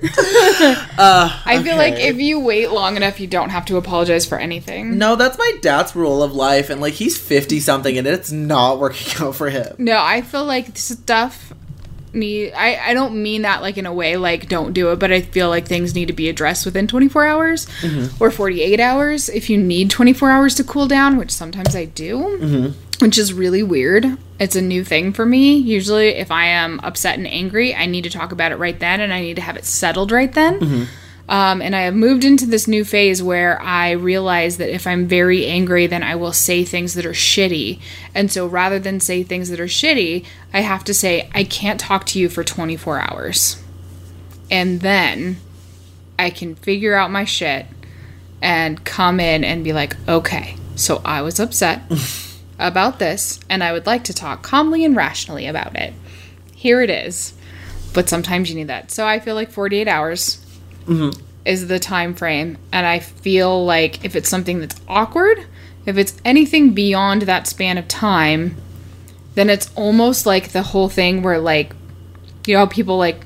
[1.00, 4.38] Uh, I feel like if you wait long enough, you don't have to apologize for
[4.38, 4.98] anything.
[4.98, 8.78] No, that's my dad's rule of life, and like he's fifty something, and it's not
[8.78, 9.76] working out for him.
[9.78, 11.54] No, I feel like stuff
[12.12, 12.52] need.
[12.52, 15.22] I I don't mean that like in a way like don't do it, but I
[15.22, 18.22] feel like things need to be addressed within 24 hours mm-hmm.
[18.22, 19.28] or 48 hours.
[19.30, 22.89] If you need 24 hours to cool down, which sometimes I do, mm-hmm.
[23.00, 24.16] Which is really weird.
[24.38, 25.56] It's a new thing for me.
[25.56, 29.00] Usually, if I am upset and angry, I need to talk about it right then,
[29.00, 30.88] and I need to have it settled right then.
[31.28, 35.06] Um, and I have moved into this new phase where I realize that if I'm
[35.06, 37.80] very angry, then I will say things that are shitty.
[38.16, 41.78] And so rather than say things that are shitty, I have to say, I can't
[41.78, 43.62] talk to you for 24 hours.
[44.50, 45.36] And then
[46.18, 47.66] I can figure out my shit
[48.42, 51.82] and come in and be like, okay, so I was upset
[52.60, 55.94] about this, and I would like to talk calmly and rationally about it.
[56.54, 57.34] Here it is.
[57.92, 58.92] But sometimes you need that.
[58.92, 60.44] So I feel like 48 hours
[60.86, 61.20] mm-hmm.
[61.44, 65.46] is the time frame and i feel like if it's something that's awkward
[65.86, 68.56] if it's anything beyond that span of time
[69.34, 71.74] then it's almost like the whole thing where like
[72.46, 73.24] you know people like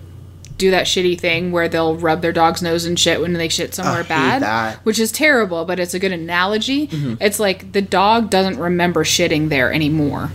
[0.57, 3.75] do that shitty thing where they'll rub their dog's nose and shit when they shit
[3.75, 4.77] somewhere bad that.
[4.85, 6.89] which is terrible but it's a good analogy
[7.21, 10.31] it's like the dog doesn't remember shitting there anymore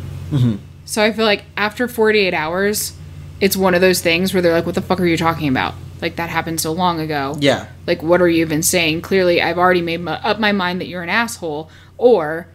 [0.86, 2.94] so i feel like after 48 hours
[3.40, 5.74] it's one of those things where they're like what the fuck are you talking about
[6.02, 7.68] like that happened so long ago Yeah.
[7.88, 10.88] like what are you even saying clearly i've already made my, up my mind that
[10.88, 12.48] you're an asshole or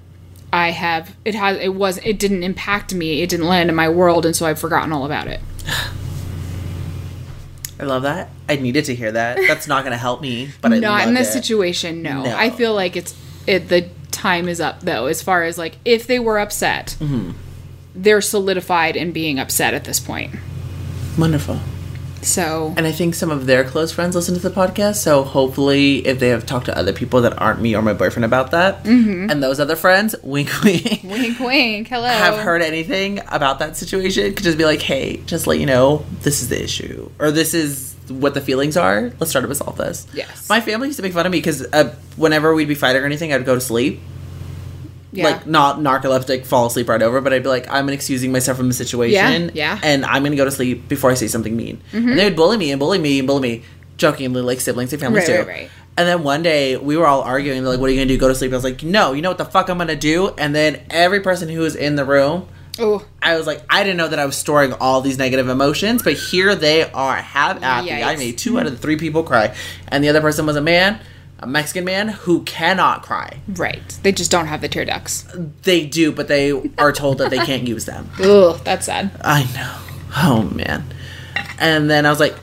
[0.52, 3.22] I have it has it was it didn't impact me.
[3.22, 5.40] It didn't land in my world, and so I've forgotten all about it.
[7.80, 8.30] I love that.
[8.48, 9.36] I needed to hear that.
[9.48, 11.32] That's not going to help me, but I Not in this it.
[11.32, 12.02] situation.
[12.02, 12.22] No.
[12.22, 12.36] No.
[12.36, 13.14] I feel like it's
[13.46, 13.68] it.
[13.68, 15.06] The time is up though.
[15.06, 17.32] As far as like if they were upset, Mm-hmm.
[17.96, 20.34] they're solidified in being upset at this point.
[21.18, 21.58] Wonderful.
[22.24, 26.06] So And I think some of their close friends listen to the podcast, so hopefully,
[26.06, 28.82] if they have talked to other people that aren't me or my boyfriend about that,
[28.84, 29.30] Mm-hmm.
[29.30, 31.88] and those other friends, wink, wink, wink, wink.
[31.88, 32.08] Hello.
[32.08, 36.04] have heard anything about that situation, could just be like, hey, just let you know,
[36.22, 39.12] this is the issue, or this is what the feelings are.
[39.18, 40.06] Let's try to resolve this.
[40.12, 40.48] Yes.
[40.50, 43.06] My family used to make fun of me because uh, whenever we'd be fighting or
[43.06, 44.00] anything, I'd go to sleep.
[45.16, 45.24] Yeah.
[45.24, 48.68] Like not narcoleptic, fall asleep right over, but I'd be like, I'm excusing myself from
[48.68, 49.14] the situation,
[49.54, 49.80] Yeah, yeah.
[49.82, 51.80] and I'm gonna go to sleep before I say something mean.
[51.92, 52.08] Mm-hmm.
[52.10, 53.62] And they would bully me and bully me and bully me,
[53.96, 55.38] jokingly like siblings and families Right, do.
[55.40, 55.70] right, right.
[55.96, 57.62] And then one day we were all arguing.
[57.62, 58.18] They're like, "What are you gonna do?
[58.18, 60.28] Go to sleep?" I was like, "No, you know what the fuck I'm gonna do."
[60.36, 62.48] And then every person who was in the room,
[62.80, 66.02] oh, I was like, I didn't know that I was storing all these negative emotions,
[66.02, 67.14] but here they are.
[67.14, 67.92] Have at me.
[68.02, 69.54] I made two out of the three people cry,
[69.86, 70.98] and the other person was a man,
[71.40, 73.38] a Mexican man who cannot cry.
[73.48, 73.86] right.
[74.02, 75.26] They just don't have the tear ducts.
[75.62, 78.08] They do, but they are told that they can't use them.
[78.20, 79.10] Ugh, that's sad.
[79.22, 79.76] I know.
[80.16, 80.84] Oh man.
[81.58, 82.34] And then I was like,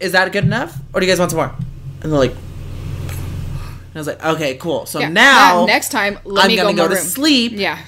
[0.00, 1.54] "Is that good enough, or do you guys want some more?"
[2.02, 4.86] And they're like, and I was like, "Okay, cool.
[4.86, 5.08] So Yeah.
[5.08, 7.04] now next time, let I'm me gonna go, go, to room.
[7.04, 7.78] sleep, Yeah,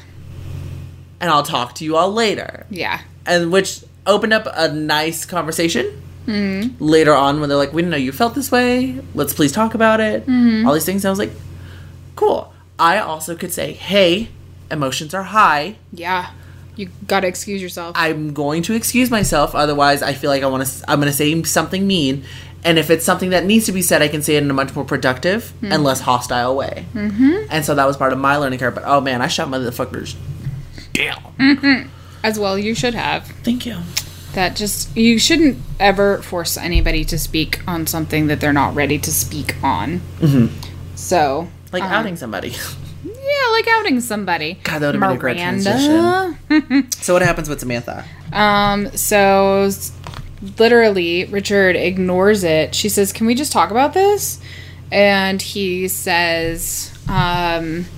[1.21, 3.01] and I'll talk to you all later." yeah.
[3.27, 6.85] and which opened up a nice conversation Mm-hmm.
[6.85, 9.01] later on when they're like, "We didn't know you felt this way.
[9.15, 10.67] Let's please talk about it." Mm-hmm.
[10.69, 11.05] All these things.
[11.05, 11.33] I was like,
[12.17, 14.29] "Cool." I also could say, "Hey,
[14.71, 15.77] emotions are high.
[15.93, 16.31] Yeah.
[16.77, 17.97] You gotta excuse yourself.
[17.99, 19.55] I'm going to excuse myself.
[19.55, 20.85] Otherwise, I feel like I want to.
[20.91, 22.25] I'm going to say something mean."
[22.65, 24.55] And if it's something that needs to be said, I can say it in a
[24.55, 26.87] much more productive and less hostile way.
[26.93, 27.47] Mm-hmm.
[27.51, 28.75] And so that was part of my learning curve.
[28.75, 30.17] But oh man, I shot motherfuckers
[30.93, 31.89] down.
[32.23, 33.27] As well, you should have.
[33.45, 33.77] Thank you.
[34.35, 38.99] That just, you shouldn't ever force anybody to speak on something that they're not ready
[38.99, 40.01] to speak on.
[40.21, 40.55] Mm-hmm.
[40.95, 42.55] So, Like um, outing somebody.
[43.05, 44.59] Yeah, like outing somebody.
[44.65, 46.37] God, that would've been a great Miranda.
[47.01, 48.05] so what happens with Samantha?
[48.33, 49.71] Um, so
[50.59, 52.75] literally, Richard ignores it.
[52.75, 54.41] She says, Can we just talk about this?
[54.91, 57.89] And he says, um, whew,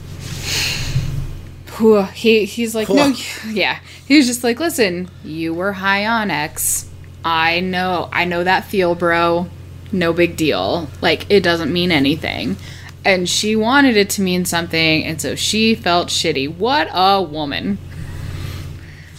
[2.14, 3.14] he, he's like, No,
[3.48, 3.78] yeah.
[4.06, 6.88] He was just like, Listen, you were high on X.
[7.24, 9.48] I know, I know that feel, bro.
[9.92, 10.88] No big deal.
[11.00, 12.56] Like, it doesn't mean anything.
[13.04, 16.54] And she wanted it to mean something, and so she felt shitty.
[16.56, 17.78] What a woman.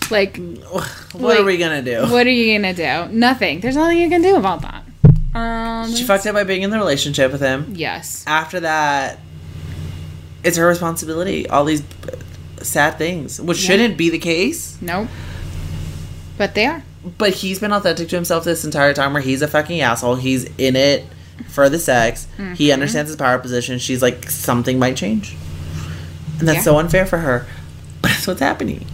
[0.09, 2.01] Like, What Like, are we gonna do?
[2.11, 3.11] what are you gonna do?
[3.13, 3.59] Nothing.
[3.59, 4.83] There's nothing you can do about that.
[5.33, 5.93] Um.
[5.93, 7.73] She fucked up by being in the relationship with him.
[7.75, 8.23] Yes.
[8.27, 9.19] After that,
[10.43, 11.47] it's her responsibility.
[11.49, 11.81] All these
[12.63, 14.77] sad things, which shouldn't be the case.
[14.81, 15.07] Nope.
[16.37, 16.83] But they are.
[17.17, 20.15] But he's been authentic to himself this entire time, where he's a fucking asshole.
[20.15, 21.05] He's in it
[21.47, 22.27] for the sex.
[22.37, 22.53] Mm-hmm.
[22.53, 23.79] He understands his power position.
[23.79, 25.35] She's like, something might change,
[26.39, 26.63] and that's Yeah.
[26.63, 27.47] so unfair for her.
[28.01, 28.85] But that's what's happening.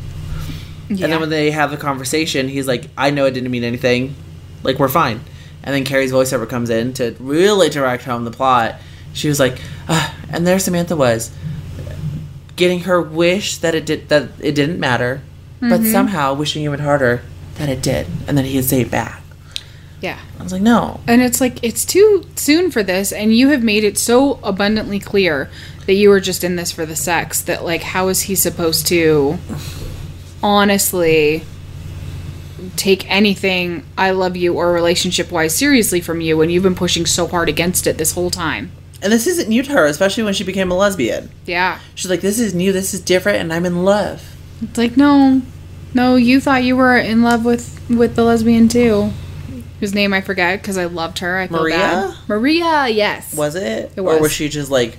[0.90, 1.06] Yeah.
[1.06, 4.16] And then when they have the conversation, he's like, I know it didn't mean anything.
[4.64, 5.20] Like, we're fine.
[5.64, 8.76] And then Carrie's voiceover comes in to really direct home the plot.
[9.14, 11.30] She was like, ah, and there Samantha was,
[12.58, 15.22] getting her wish that it did that it didn't matter,
[15.62, 15.92] but mm-hmm.
[15.92, 17.22] somehow wishing even harder
[17.56, 19.22] that it did, and then he could say it back.
[20.02, 20.20] yeah.
[20.40, 21.00] I was like, no.
[21.08, 25.00] And it's like it's too soon for this, and you have made it so abundantly
[25.00, 25.50] clear
[25.86, 27.42] that you were just in this for the sex.
[27.42, 29.38] That like, how is he supposed to
[30.44, 31.44] honestly
[32.76, 37.06] take anything I love you or relationship wise seriously from you when you've been pushing
[37.06, 38.72] so hard against it this whole time?
[39.02, 41.30] And this isn't new to her, especially when she became a lesbian.
[41.46, 41.80] Yeah.
[41.96, 44.24] She's like, this is new, this is different, and I'm in love.
[44.62, 45.42] It's like no,
[45.94, 46.16] no.
[46.16, 49.12] You thought you were in love with with the lesbian too,
[49.80, 51.38] whose name I forget because I loved her.
[51.38, 51.78] I feel Maria?
[51.78, 52.16] bad.
[52.28, 53.36] Maria, yes.
[53.36, 53.92] Was it?
[53.96, 54.18] It was.
[54.18, 54.34] Or was.
[54.34, 54.98] she just like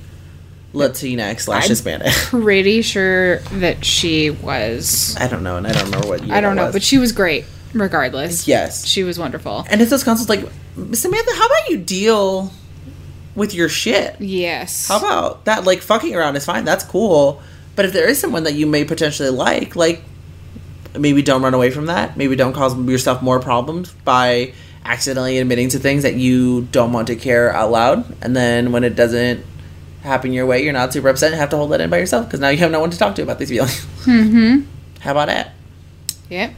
[0.73, 2.13] Latina slash I'm- Hispanic?
[2.13, 5.17] Pretty sure that she was.
[5.19, 7.45] I don't know, and I don't remember what I don't know, but she was great.
[7.75, 8.87] Regardless, yes.
[8.87, 9.67] she was wonderful.
[9.69, 10.41] And it's those concepts like,
[10.95, 12.51] Samantha, how about you deal
[13.39, 14.21] with your shit?
[14.21, 14.89] Yes.
[14.89, 15.65] How about that?
[15.65, 16.65] Like, fucking around is fine.
[16.65, 17.41] That's cool.
[17.77, 20.03] But if there is someone that you may potentially like, like,
[20.99, 22.17] maybe don't run away from that.
[22.17, 24.53] Maybe don't cause yourself more problems by
[24.85, 28.05] accidentally admitting to things that you don't want to care out loud.
[28.23, 29.45] And then when it doesn't
[30.03, 32.27] happen your way, you're not super upset and have to hold that in by yourself
[32.27, 33.87] because now you have no one to talk to about these feelings.
[34.09, 34.63] Mm-hmm.
[35.01, 35.53] How about that?
[36.31, 36.55] Yep.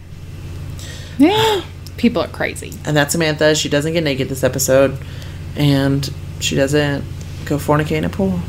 [1.18, 1.64] Yeah.
[1.96, 2.72] People are crazy.
[2.84, 3.56] And that's Samantha.
[3.56, 4.96] She doesn't get naked this episode.
[5.56, 6.08] And
[6.40, 7.04] she doesn't
[7.44, 8.40] go fornicate in a pool.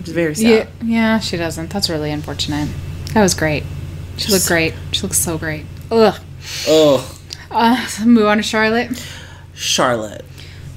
[0.00, 0.44] It's very sad.
[0.44, 1.70] Yeah, yeah, she doesn't.
[1.70, 2.68] That's really unfortunate.
[3.14, 3.64] That was great.
[4.16, 4.74] She looked great.
[4.92, 5.66] She looks so great.
[5.90, 6.18] Ugh.
[6.68, 7.18] Oh,
[7.50, 9.04] Uh, move on to Charlotte.
[9.54, 10.24] Charlotte.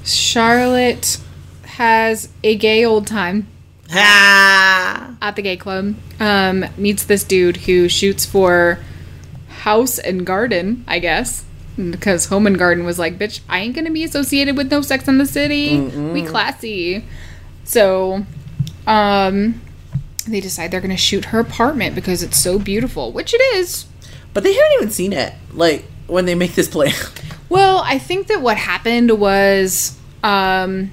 [0.04, 1.18] Charlotte
[1.66, 3.48] has a gay old time
[3.90, 5.16] Ha!
[5.22, 5.96] at the gay club.
[6.20, 8.80] Um, meets this dude who shoots for
[9.50, 11.44] House and Garden, I guess.
[11.92, 15.08] Because Home and Garden was like, bitch, I ain't gonna be associated with no sex
[15.08, 15.80] in the city.
[16.14, 17.06] We classy.
[17.64, 18.26] So,
[18.86, 19.62] um,
[20.28, 23.86] they decide they're gonna shoot her apartment because it's so beautiful, which it is.
[24.34, 25.34] But they haven't even seen it.
[25.54, 26.94] Like when they make this plan.
[27.50, 30.92] Well, I think that what happened was um,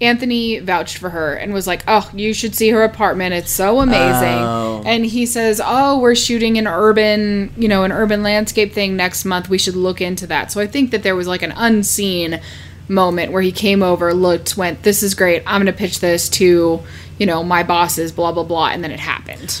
[0.00, 3.34] Anthony vouched for her and was like, "Oh, you should see her apartment.
[3.34, 4.82] It's so amazing." Oh.
[4.86, 9.24] And he says, "Oh, we're shooting an urban, you know, an urban landscape thing next
[9.24, 9.48] month.
[9.48, 12.40] We should look into that." So I think that there was like an unseen
[12.86, 15.42] moment where he came over, looked, went, "This is great.
[15.46, 16.80] I'm going to pitch this to,
[17.18, 19.60] you know, my bosses, blah blah blah," and then it happened.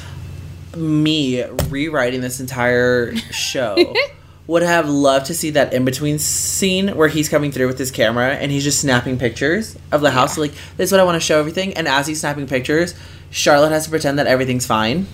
[0.76, 3.76] Me rewriting this entire show.
[4.48, 7.90] Would have loved to see that in between scene where he's coming through with his
[7.90, 10.36] camera and he's just snapping pictures of the house.
[10.38, 11.74] Like, this is what I want to show everything.
[11.74, 12.94] And as he's snapping pictures,
[13.30, 15.06] Charlotte has to pretend that everything's fine.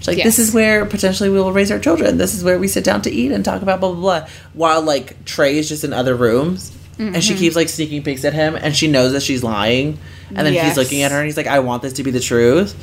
[0.00, 2.18] She's like, this is where potentially we will raise our children.
[2.18, 4.28] This is where we sit down to eat and talk about blah, blah, blah.
[4.54, 6.76] While, like, Trey is just in other rooms.
[6.98, 7.20] And Mm-hmm.
[7.20, 8.56] she keeps, like, sneaking peeks at him.
[8.56, 9.98] And she knows that she's lying.
[10.30, 10.66] And then Yes.
[10.68, 12.74] he's looking at her and he's like, I want this to be the truth.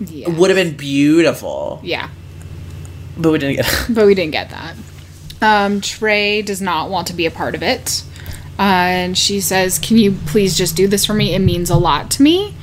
[0.00, 0.28] Yeah.
[0.36, 1.80] Would have been beautiful.
[1.82, 2.10] Yeah.
[3.16, 3.86] But we didn't get it.
[3.94, 4.76] but we didn't get that.
[5.44, 8.02] Um, Trey does not want to be a part of it.
[8.58, 11.34] Uh, and she says, Can you please just do this for me?
[11.34, 12.54] It means a lot to me.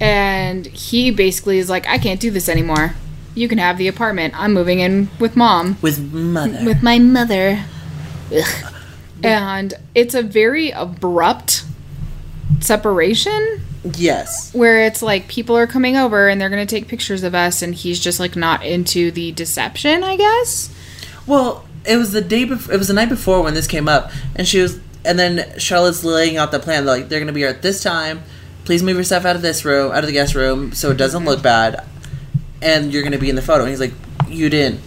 [0.00, 2.94] And he basically is like, I can't do this anymore.
[3.34, 4.34] You can have the apartment.
[4.38, 6.64] I'm moving in with mom, With mother.
[6.64, 7.64] with my mother.
[8.34, 8.72] Ugh.
[9.22, 11.64] And it's a very abrupt
[12.60, 13.62] separation
[13.94, 14.52] yes.
[14.54, 17.62] where it's like people are coming over and they're going to take pictures of us,
[17.62, 20.74] and he's just like not into the deception, I guess.
[21.26, 22.74] Well, it was the day before.
[22.74, 26.04] It was the night before when this came up, and she was, and then Charlotte's
[26.04, 26.84] laying out the plan.
[26.84, 28.22] Like they're gonna be here at this time.
[28.64, 30.96] Please move your stuff out of this room, out of the guest room, so it
[30.96, 31.84] doesn't look bad.
[32.60, 33.62] And you're gonna be in the photo.
[33.62, 33.94] And he's like,
[34.28, 34.80] "You didn't,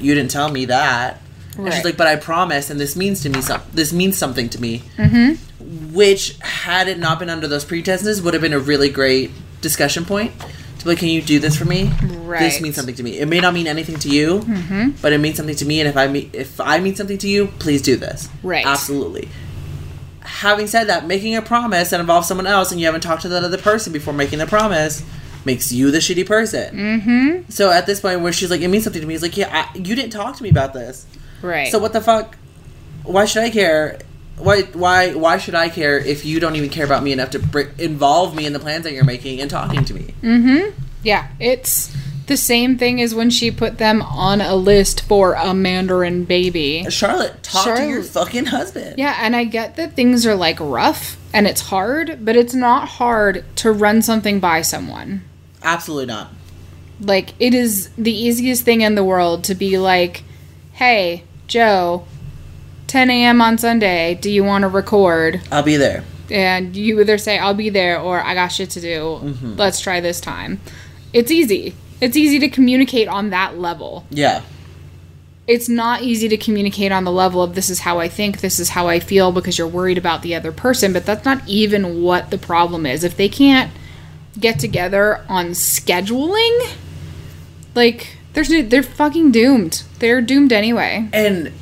[0.00, 1.20] you didn't tell me that."
[1.58, 3.60] And she's like, "But I promise, and this means to me some.
[3.72, 5.92] This means something to me." Mm-hmm.
[5.92, 9.30] Which, had it not been under those pretenses, would have been a really great
[9.60, 10.32] discussion point.
[10.80, 11.92] To be like, can you do this for me?
[12.38, 13.18] This means something to me.
[13.18, 14.42] It may not mean anything to you,
[15.02, 15.80] but it means something to me.
[15.80, 18.30] And if I mean, if I mean something to you, please do this.
[18.42, 18.64] Right.
[18.64, 19.28] Absolutely.
[20.22, 23.28] Having said that, making a promise that involves someone else, and you haven't talked to
[23.28, 25.04] that other person before making the promise,
[25.44, 26.74] makes you the shitty person.
[26.74, 27.50] Mm-hmm.
[27.50, 29.50] So at this point, where she's like, "It means something to me," he's like, "Yeah,
[29.52, 31.06] I, you didn't talk to me about this.
[31.42, 31.70] Right.
[31.70, 32.36] So what the fuck?
[33.02, 33.98] Why should I care?"
[34.40, 37.38] Why, why, why should I care if you don't even care about me enough to
[37.38, 40.14] br- involve me in the plans that you're making and talking to me?
[40.22, 40.80] Mm-hmm.
[41.02, 41.94] Yeah, it's
[42.26, 46.86] the same thing as when she put them on a list for a Mandarin baby.
[46.88, 48.98] Charlotte, talk to your fucking husband.
[48.98, 52.88] Yeah, and I get that things are like rough and it's hard, but it's not
[52.88, 55.22] hard to run something by someone.
[55.62, 56.32] Absolutely not.
[57.00, 60.22] Like, it is the easiest thing in the world to be like,
[60.72, 62.06] hey, Joe,
[62.90, 63.40] 10 a.m.
[63.40, 65.40] on Sunday, do you want to record?
[65.52, 66.02] I'll be there.
[66.28, 69.20] and you either say I'll be there or I got shit to do.
[69.22, 69.54] Mm-hmm.
[69.54, 70.60] Let's try this time.
[71.12, 71.74] It's easy.
[72.00, 74.06] It's easy to communicate on that level.
[74.10, 74.42] Yeah.
[75.46, 78.58] It's not easy to communicate on the level of this is how I think, this
[78.58, 82.02] is how I feel because you're worried about the other person, but that's not even
[82.02, 83.04] what the problem is.
[83.04, 83.70] If they can't
[84.38, 86.76] get together on scheduling,
[87.76, 89.84] like there's they're fucking doomed.
[90.00, 91.08] They're doomed anyway.
[91.12, 91.52] And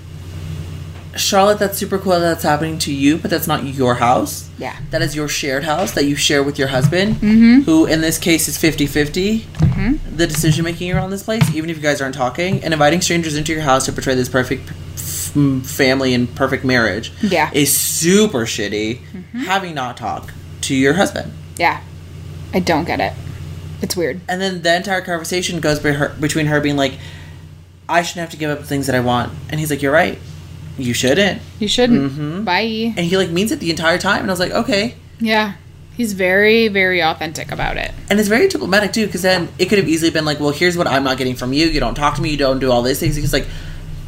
[1.19, 4.49] Charlotte, that's super cool that that's happening to you, but that's not your house.
[4.59, 4.77] Yeah.
[4.91, 7.61] That is your shared house that you share with your husband, mm-hmm.
[7.63, 9.41] who in this case is 50 50.
[9.41, 10.17] Mm-hmm.
[10.17, 13.37] The decision making around this place, even if you guys aren't talking, and inviting strangers
[13.37, 17.51] into your house to portray this perfect f- family and perfect marriage Yeah.
[17.53, 19.39] is super shitty mm-hmm.
[19.41, 21.33] having not talked to your husband.
[21.57, 21.81] Yeah.
[22.55, 23.13] I don't get it.
[23.83, 24.21] It's weird.
[24.29, 26.99] And then the entire conversation goes be her, between her being like,
[27.89, 29.33] I shouldn't have to give up the things that I want.
[29.49, 30.19] And he's like, You're right.
[30.79, 31.43] You shouldn't.
[31.59, 32.45] You shouldn't.
[32.45, 32.95] Bye.
[32.97, 34.21] And he like means it the entire time.
[34.23, 34.95] And I was like, Okay.
[35.21, 35.55] Yeah.
[35.97, 37.91] He's very, very authentic about it.
[38.09, 40.77] And it's very diplomatic too, because then it could have easily been like, Well, here's
[40.77, 41.67] what I'm not getting from you.
[41.67, 42.31] You don't talk to me.
[42.31, 43.17] You don't do all these things.
[43.17, 43.47] He's like,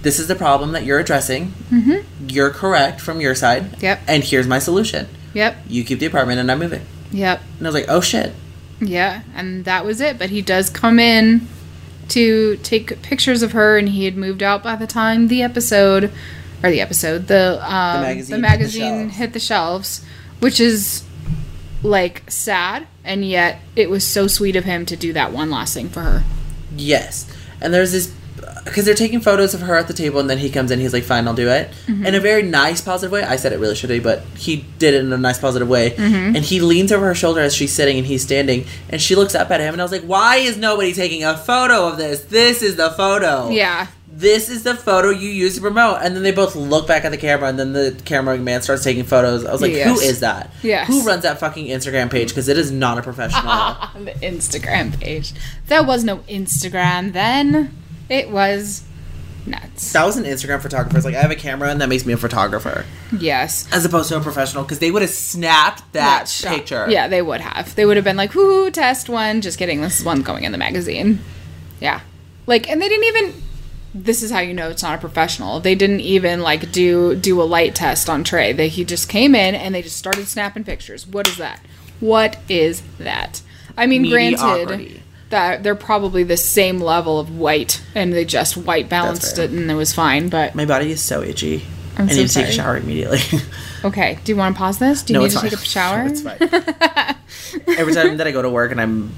[0.02, 1.48] This is the problem that you're addressing.
[1.70, 2.28] Mm-hmm.
[2.28, 3.82] You're correct from your side.
[3.82, 4.00] Yep.
[4.06, 5.08] And here's my solution.
[5.34, 5.56] Yep.
[5.68, 6.86] You keep the apartment and I'm moving.
[7.10, 7.40] Yep.
[7.58, 8.32] And I was like, Oh shit.
[8.80, 9.22] Yeah.
[9.34, 10.18] And that was it.
[10.18, 11.48] But he does come in
[12.10, 16.12] to take pictures of her, and he had moved out by the time the episode,
[16.62, 19.16] or the episode, the um, magazine the hit the magazine shelves.
[19.16, 20.04] hit the shelves,
[20.40, 21.04] which is
[21.82, 25.74] like sad and yet it was so sweet of him to do that one last
[25.74, 26.24] thing for her.
[26.76, 27.30] Yes.
[27.60, 28.14] And there's this
[28.64, 30.80] because they're taking photos of her at the table, and then he comes in.
[30.80, 33.22] He's like, "Fine, I'll do it." In a very nice, positive way.
[33.22, 35.94] I said it really should be, but he did it in a nice, positive way.
[35.96, 39.34] And he leans over her shoulder as she's sitting, and he's standing, and she looks
[39.34, 42.20] up at him, and I was like, "Why is nobody taking a photo of this?
[42.24, 43.48] This is the photo.
[43.50, 43.86] Yeah.
[44.20, 47.10] This is the photo you use to promote." And then they both look back at
[47.10, 49.44] the camera, and then the camera man starts taking photos.
[49.44, 50.02] I was like, "Who Yes.
[50.02, 50.52] is that?
[50.62, 50.86] Yes.
[50.86, 52.28] Who runs that fucking Instagram page?
[52.28, 55.32] Because it is not a professional." On the Instagram page.
[55.68, 57.74] There was no Instagram then.
[58.08, 58.82] It was
[59.46, 59.92] nuts.
[59.92, 60.96] that was an Instagram photographer.
[60.96, 62.84] It's like I have a camera, and that makes me a photographer.
[63.18, 63.66] Yes.
[63.72, 66.54] as opposed to a professional because they would have snapped that, shot.
[66.56, 66.86] picture.
[66.90, 67.74] Yeah, they would have.
[67.74, 69.80] They would have been like, "Whoo, test one." Just kidding.
[69.80, 71.20] This is one going in the magazine.
[71.80, 72.00] Yeah,
[72.46, 73.42] like, and they didn't even.
[73.92, 75.60] This is how you know it's not a professional.
[75.60, 78.52] They didn't even like do do a light test on Trey.
[78.52, 81.06] They he just came in and they just started snapping pictures.
[81.06, 81.60] What is that?
[81.98, 83.42] What is that?
[83.76, 88.88] I mean, granted, that they're probably the same level of white, and they just white
[88.88, 90.28] balanced it, and it was fine.
[90.28, 91.64] But My body is so itchy.
[91.96, 93.20] I'm I so need to take a shower immediately.
[93.84, 95.02] okay, do you want to pause this?
[95.02, 95.50] Do you no, need to fine.
[95.50, 96.06] take a shower?
[96.06, 96.38] it's fine.
[97.78, 99.14] Every time that I go to work and I'm,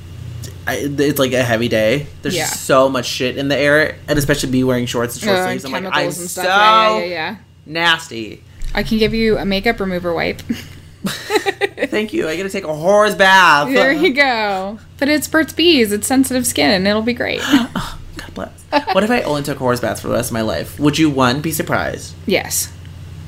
[0.67, 2.07] I, it's like a heavy day.
[2.23, 2.47] There's Yeah.
[2.47, 5.65] so much shit in the air, and especially be wearing shorts and short Uh, sleeves.
[5.65, 6.43] I'm like, I'm so.
[6.43, 7.37] Yeah, yeah, yeah, yeah.
[7.67, 8.43] nasty.
[8.75, 10.41] I can give you a makeup remover wipe.
[11.05, 12.29] Thank you.
[12.29, 13.69] I get to take a horse bath.
[13.73, 14.79] there you go.
[14.99, 15.91] But it's Burt's Bees.
[15.93, 17.41] It's sensitive skin, and it'll be great.
[17.75, 18.63] God bless.
[18.93, 20.79] what if I only took horse baths for the rest of my life?
[20.79, 22.15] Would you one be surprised?
[22.27, 22.73] yes.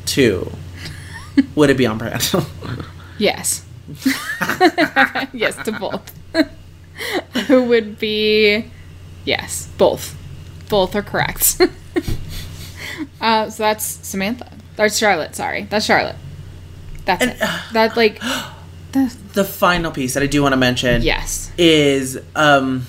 [0.07, 0.51] Two,
[1.55, 2.23] would it be on brand?
[3.19, 3.65] Yes.
[5.33, 6.13] yes to both.
[7.47, 8.71] Who would be?
[9.25, 10.17] Yes, both.
[10.69, 11.61] Both are correct.
[13.21, 14.51] uh, so that's Samantha.
[14.77, 15.35] That's Charlotte.
[15.35, 16.17] Sorry, that's Charlotte.
[17.05, 17.39] That's And- it.
[17.73, 18.21] That like.
[18.93, 21.03] the- the final piece that I do want to mention.
[21.03, 21.51] yes.
[21.59, 22.87] is um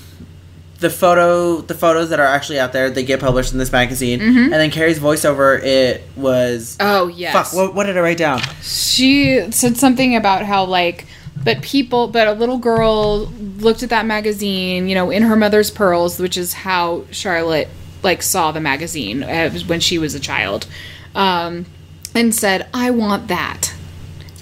[0.78, 4.20] the photo the photos that are actually out there they get published in this magazine
[4.20, 7.32] and then carrie's voiceover it was Oh yes.
[7.32, 11.06] fuck what, what did i write down she said something about how like
[11.44, 13.26] but people but a little girl
[13.58, 17.68] looked at that magazine you know in her mother's pearls which is how charlotte
[18.02, 20.66] like saw the magazine uh, when she was a child
[21.14, 21.66] um
[22.14, 23.74] and said i want that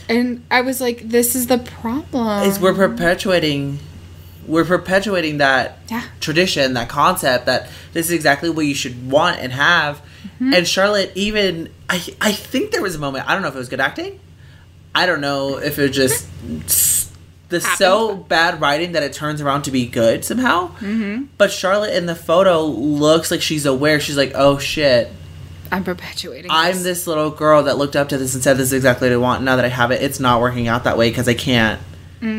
[0.09, 3.79] and i was like this is the problem is we're perpetuating
[4.47, 6.03] we're perpetuating that Yeah.
[6.21, 10.55] tradition that concept that this is exactly what you should want and have Mm-hmm.
[10.55, 13.59] and charlotte even i i think there was a moment i don't know if it
[13.59, 14.19] was good acting
[14.95, 16.29] i don't know if it just
[17.49, 20.69] the so bad writing that it turns around to be good somehow.
[20.79, 21.25] Mm-hmm.
[21.39, 24.01] but charlotte in the photo looks like she's aware.
[24.01, 25.11] She's like oh shit.
[25.71, 27.07] I'm perpetuating i'm this.
[27.07, 29.43] little girl that looked up to this and said this is exactly what i want.
[29.45, 31.81] Now that i have it it's not working out that way because i can't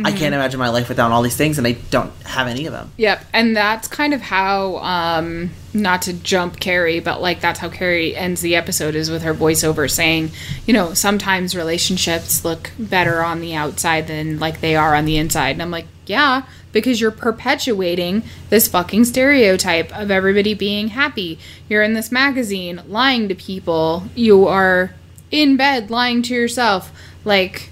[0.05, 2.73] i can't imagine my life without all these things and i don't have any of
[2.73, 7.59] them Yep, and that's kind of how, um, not to jump Carrie, but like that's
[7.59, 10.31] how Carrie ends the episode is with her voiceover saying,
[10.65, 15.17] you know, sometimes relationships look better on the outside than like they are on the
[15.17, 15.51] inside.
[15.51, 21.37] And I'm like, yeah, because you're perpetuating this fucking stereotype of everybody being happy.
[21.69, 24.05] You're in this magazine lying to people.
[24.15, 24.93] You are
[25.31, 26.91] in bed lying to yourself.
[27.25, 27.69] Like,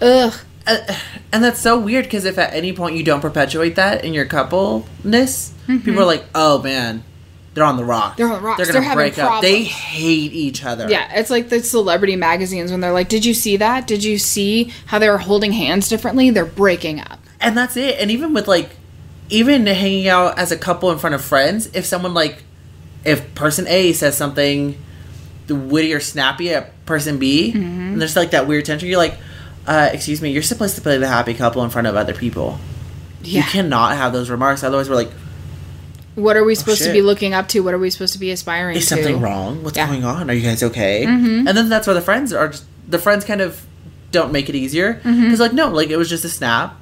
[0.00, 0.34] ugh.
[0.66, 0.78] Uh,
[1.32, 4.24] and that's so weird because if at any point you don't perpetuate that in your
[4.24, 7.04] coupleness, people are like, "Oh man,
[7.52, 8.12] they're on the rocks.
[8.12, 8.16] Mm-hmm.
[8.22, 8.56] They're on the rocks.
[8.58, 9.42] They're They're gonna having break up.
[9.42, 10.88] They hate each other.
[10.88, 13.86] Yeah, it's like the celebrity magazines when they're like, "Did you see that?
[13.86, 16.30] Did you see how they were holding hands differently?
[16.30, 18.00] They're breaking up." and that's it.
[18.00, 18.70] And even with like,
[19.28, 22.42] even hanging out as a couple in front of friends, if someone like,
[23.04, 24.78] if person A says something
[25.50, 27.62] witty or snappy at person B, Mm-hmm.
[27.92, 29.18] and there's like that weird tension, you're like,
[29.66, 32.58] uh, "Excuse me, you're supposed to play the happy couple in front of other people.
[33.22, 34.62] You cannot have those remarks.
[34.62, 35.10] Otherwise, we're like,
[36.14, 37.60] What are we supposed to be looking up to?
[37.60, 38.94] What are we supposed to be aspiring is to?
[38.96, 39.62] something wrong?
[39.64, 39.84] What's Yeah.
[39.86, 40.02] Mm-hmm.
[40.02, 40.30] going on?
[40.30, 41.04] Are you guys okay?
[41.04, 42.48] And then that's where the friends are.
[42.48, 43.64] Just, the friends kind of
[44.12, 45.40] don't make it easier because Mm-hmm.
[45.40, 46.76] like no, like it was just a snap.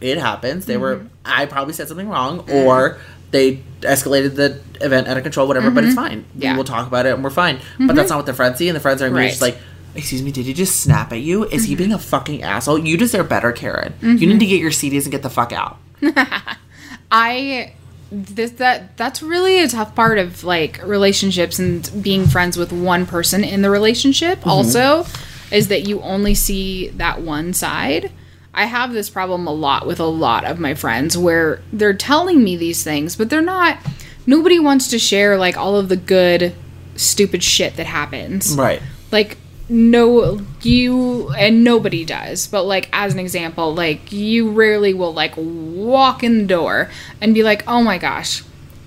[0.00, 0.66] It happens.
[0.66, 0.96] They were.
[0.96, 1.06] Mm-hmm.
[1.26, 2.98] I probably said something wrong, or
[3.30, 5.46] they escalated the event out of control.
[5.46, 6.22] Whatever, but it's fine.
[6.22, 6.40] Mm-hmm.
[6.42, 6.48] Yeah.
[6.48, 6.54] Mm-hmm.
[6.54, 7.60] We will talk about it and we're fine.
[7.78, 9.52] But that's not what the friends see, and the friends are just Right.
[9.54, 9.58] like.
[9.94, 11.44] Excuse me, did he just snap at you?
[11.44, 11.68] Is Mm-hmm.
[11.68, 12.78] he being a fucking asshole?
[12.78, 13.94] You deserve better, Karen.
[14.02, 15.78] You need to get your CDs and get the fuck out.
[17.10, 17.72] I
[18.10, 23.06] this that that's really a tough part of like relationships and being friends with one
[23.06, 24.48] person in the relationship Mm-hmm.
[24.50, 25.06] also
[25.50, 28.10] is that you only see that one side.
[28.52, 32.42] I have this problem a lot with a lot of my friends where they're telling
[32.44, 33.78] me these things, but they're not
[34.26, 36.54] nobody wants to share like all of the good
[36.96, 38.54] stupid shit that happens.
[38.56, 38.80] Right.
[39.10, 39.38] like
[39.68, 45.32] no you and nobody does but like as an example like you rarely will like
[45.36, 46.90] walk in the door
[47.20, 48.44] and be like oh my gosh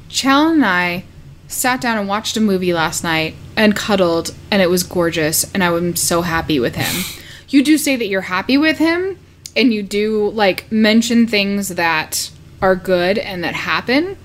[0.10, 1.04] Chal and I
[1.48, 5.64] sat down and watched a movie last night and cuddled and it was gorgeous and
[5.64, 7.04] I was so happy with him.
[7.50, 9.18] You do say that you're happy with him
[9.56, 12.30] and you do like mention things that
[12.62, 14.18] are good and that happen,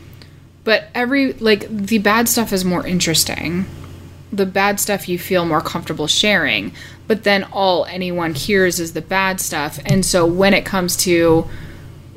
[0.64, 3.64] but every like the bad stuff is more interesting.
[4.32, 6.72] The bad stuff you feel more comfortable sharing,
[7.06, 9.78] but then all anyone hears is the bad stuff.
[9.84, 11.48] And so when it comes to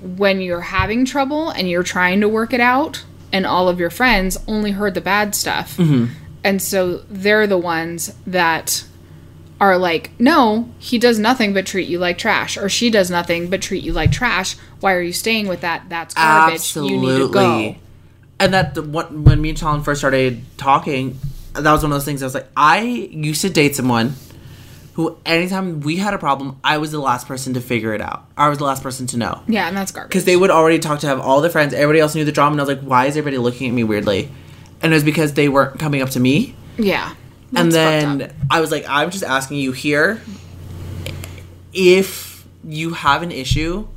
[0.02, 3.04] when you're having trouble and you're trying to work it out,
[3.34, 5.76] and all of your friends only heard the bad stuff.
[5.76, 6.14] Mm-hmm.
[6.44, 8.86] And so they're the ones that
[9.60, 13.50] are like, no, he does nothing but treat you like trash, or she does nothing
[13.50, 14.56] but treat you like trash.
[14.80, 15.90] Why are you staying with that?
[15.90, 16.76] That's garbage.
[16.76, 17.76] You need to go.
[18.40, 21.20] And that the, what when me and Colin first started talking,
[21.64, 22.22] that was one of those things.
[22.22, 24.14] I was like, I used to date someone
[24.94, 28.26] who, anytime we had a problem, I was the last person to figure it out.
[28.38, 30.10] I was the last person to know Yeah, and that's garbage.
[30.10, 31.74] because they would already talk to have all their friends.
[31.74, 33.84] Everybody else knew the drama, and I was like, why is everybody looking at me
[33.84, 34.30] weirdly?
[34.82, 36.56] And it was because they weren't coming up to me.
[36.78, 37.14] yeah.
[37.56, 38.30] and That's fucked up.
[38.30, 40.22] then I was like, I'm just asking you here
[41.74, 43.88] if you have an issue,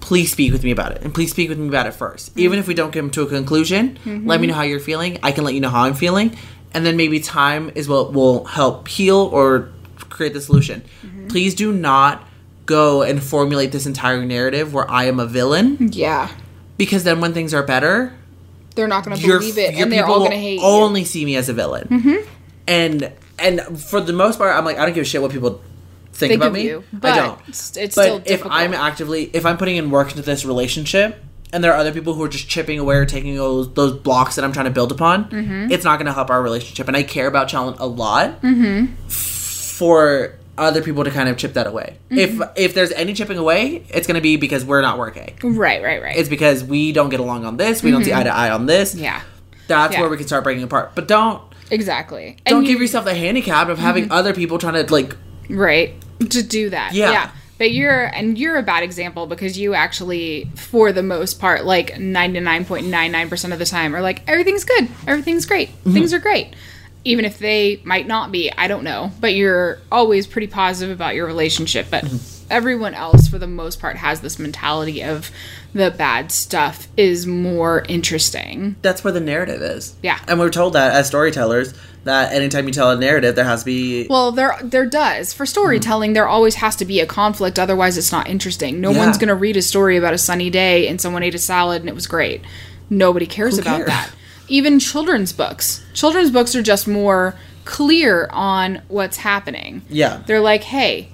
[0.00, 1.02] please speak with me about it.
[1.02, 2.40] And please speak with me about it 1st Mm-hmm.
[2.40, 5.18] Even if we don't come to a conclusion, let me know how you're feeling.
[5.22, 6.36] I can let you know how I'm feeling.
[6.74, 9.70] And then maybe time is what will help heal or
[10.10, 10.82] create the solution.
[11.02, 11.28] Mm-hmm.
[11.28, 12.24] Please do not
[12.66, 16.28] go and formulate this entire narrative where I am a villain yeah,
[16.76, 18.12] because then when things are better,
[18.74, 20.66] they're not going to believe it, and they're all going to hate you.
[20.66, 21.88] only see me as a villain.
[21.88, 22.28] Mm-hmm.
[22.66, 25.62] And and for the most part, I'm like, I don't give a shit what people
[26.12, 26.64] think, Think about me.
[26.64, 27.40] you, I don't.
[27.48, 28.52] it's- it's but still if difficult.
[28.54, 32.14] I'm actively, if I'm putting in work into this relationship, and there are other people
[32.14, 34.92] who are just chipping away or taking those those blocks that I'm trying to build
[34.92, 35.70] upon, Mm-hmm.
[35.72, 36.88] it's not going to help our relationship.
[36.88, 38.96] And I care about Challen a lot Mm-hmm.
[39.08, 41.96] for other people to kind of chip that away.
[42.10, 42.42] Mm-hmm.
[42.42, 45.36] If if there's any chipping away, it's going to be because we're not working.
[45.42, 46.16] right, right, right.
[46.16, 47.82] It's because we don't get along on this.
[47.82, 48.94] We don't see eye to eye on this.
[48.94, 49.04] Mm-hmm.
[49.04, 49.22] yeah,
[49.68, 50.00] That's Yeah.
[50.00, 50.92] where we can start breaking apart.
[50.94, 51.40] But don't
[51.70, 52.36] exactly.
[52.44, 55.16] don't And give you- yourself the handicap of having other people trying to like
[55.48, 55.94] right
[56.30, 57.30] to do that Yeah.
[57.58, 61.92] But you're and you're a bad example because you actually for the most part like
[61.94, 65.92] 99.99% of the time are like everything's good everything's great Mm-hmm.
[65.92, 66.54] things are great
[67.04, 71.14] even if they might not be i don't know but you're always pretty positive about
[71.14, 72.37] your relationship but Mm-hmm.
[72.50, 75.30] Everyone else for the most part has this mentality of
[75.74, 79.94] the bad stuff is more interesting that's where the narrative is.
[80.02, 80.18] Yeah.
[80.26, 81.74] And we're told that as storytellers
[82.04, 85.32] that anytime you tell a narrative there has to be Well, there there does.
[85.34, 88.80] For storytelling, there always has to be a conflict, otherwise it's not interesting.
[88.80, 88.98] No Yeah.
[88.98, 91.82] one's going to read a story about a sunny day and someone ate a salad
[91.82, 92.40] and it was great.
[92.88, 93.88] Nobody cares Who about cares?
[93.88, 94.10] that.
[94.48, 95.82] Even children's books.
[95.92, 97.34] Children's books are just more
[97.66, 99.82] clear on what's happening.
[99.90, 100.22] Yeah.
[100.26, 101.10] They're like, "Hey,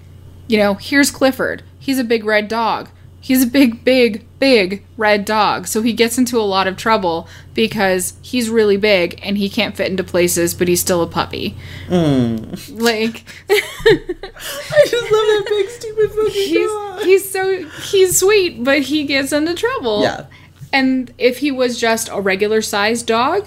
[0.47, 1.63] you know, here's Clifford.
[1.79, 2.91] He's a big red dog.
[3.25, 5.67] He's a big, big, big red dog.
[5.67, 9.75] So he gets into a lot of trouble because he's really big and he can't
[9.75, 11.57] fit into places, but he's still a puppy.
[11.89, 12.79] Mm.
[12.79, 19.05] Like, I just love that big stupid fucking he's he's so he's sweet, but he
[19.05, 20.03] gets into trouble.
[20.03, 20.27] Yeah.
[20.71, 23.47] And if he was just a regular sized dog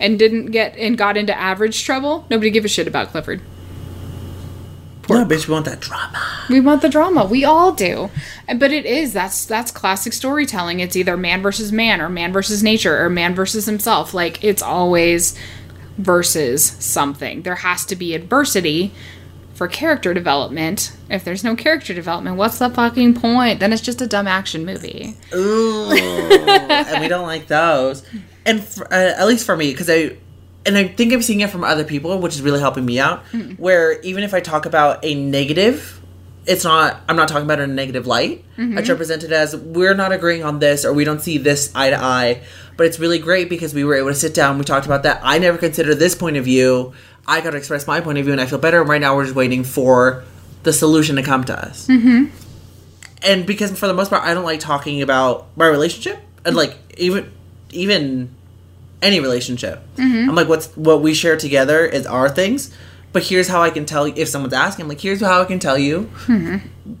[0.00, 3.42] and didn't get and got into average trouble, nobody give a shit about Clifford.
[5.08, 6.44] No, bitch, we want that drama.
[6.48, 7.24] We want the drama.
[7.24, 8.10] We all do.
[8.46, 10.80] But it is that's that's classic storytelling.
[10.80, 14.14] It's either man versus man or man versus nature or man versus himself.
[14.14, 15.38] Like it's always
[15.98, 17.42] versus something.
[17.42, 18.92] There has to be adversity
[19.54, 20.92] for character development.
[21.08, 23.60] If there's no character development, what's the fucking point?
[23.60, 25.16] Then it's just a dumb action movie.
[25.34, 28.04] Ooh, and we don't like those.
[28.44, 30.18] And for, uh, at least for me, because I,
[30.66, 33.24] and I think I'm seeing it from other people, which is really helping me out.
[33.26, 33.58] Mm.
[33.58, 36.00] Where even if I talk about a negative,
[36.44, 37.00] it's not.
[37.08, 38.44] I'm not talking about it in a negative light.
[38.56, 38.78] Mm-hmm.
[38.78, 41.38] I try to present it as we're not agreeing on this, or we don't see
[41.38, 42.42] this eye to eye.
[42.76, 44.58] But it's really great because we were able to sit down.
[44.58, 45.20] We talked about that.
[45.22, 46.92] I never considered this point of view.
[47.26, 48.80] I got to express my point of view, and I feel better.
[48.80, 50.24] And right now, we're just waiting for
[50.66, 52.24] the solution to come to us mm-hmm.
[53.22, 56.76] and because for the most part I don't like talking about my relationship and like
[56.98, 57.32] even
[57.70, 58.34] even
[59.06, 59.82] any relationship.
[59.98, 62.74] I'm like what's what we share together is our things.
[63.12, 65.46] But here's how I can tell you if someone's asking, I'm like, here's how I
[65.46, 66.10] can tell you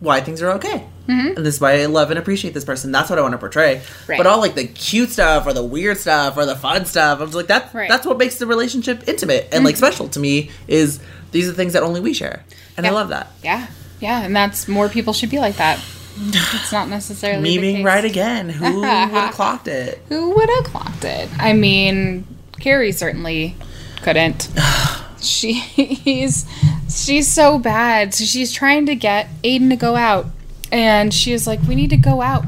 [0.00, 0.86] why things are okay.
[1.08, 2.90] And this is why I love and appreciate this person.
[2.90, 3.82] That's what I want to portray.
[4.08, 4.16] Right.
[4.16, 7.26] But all like the cute stuff or the weird stuff or the fun stuff, I'm
[7.26, 7.88] just like that's Right.
[7.88, 9.84] that's what makes the relationship intimate and like mm-hmm.
[9.84, 11.00] special to me is
[11.32, 12.44] these are things that only we share.
[12.76, 13.30] And I love that.
[13.44, 13.66] Yeah.
[14.00, 15.82] Yeah, and that's more people should be like that.
[16.18, 18.48] It's not necessarily Me being right again.
[18.48, 20.00] Who would have clocked it?
[20.08, 21.28] Who would have clocked it?
[21.38, 22.26] I mean,
[22.60, 23.54] Carrie certainly
[24.02, 24.48] couldn't.
[25.20, 26.46] she's
[26.88, 28.14] she's so bad.
[28.14, 30.26] So she's trying to get Aidan to go out,
[30.72, 32.46] and she is like, "We need to go out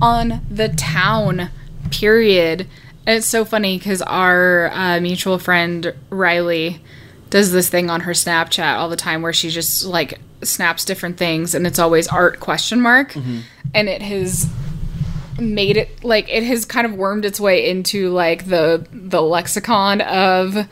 [0.00, 1.50] on the town."
[1.90, 2.66] Period.
[3.06, 6.80] And it's so funny because our uh, mutual friend Riley
[7.30, 11.16] does this thing on her Snapchat all the time where she just like snaps different
[11.16, 13.40] things, and it's always art question mark, mm-hmm.
[13.74, 14.48] and it has
[15.38, 20.00] made it like it has kind of wormed its way into like the the lexicon
[20.02, 20.68] of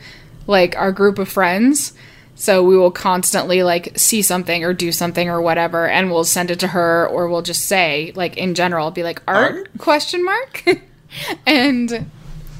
[0.47, 1.93] like our group of friends.
[2.35, 6.49] So we will constantly like see something or do something or whatever and we'll send
[6.49, 9.69] it to her or we'll just say like in general be like art, Art?
[9.77, 10.63] question mark?
[11.47, 12.09] And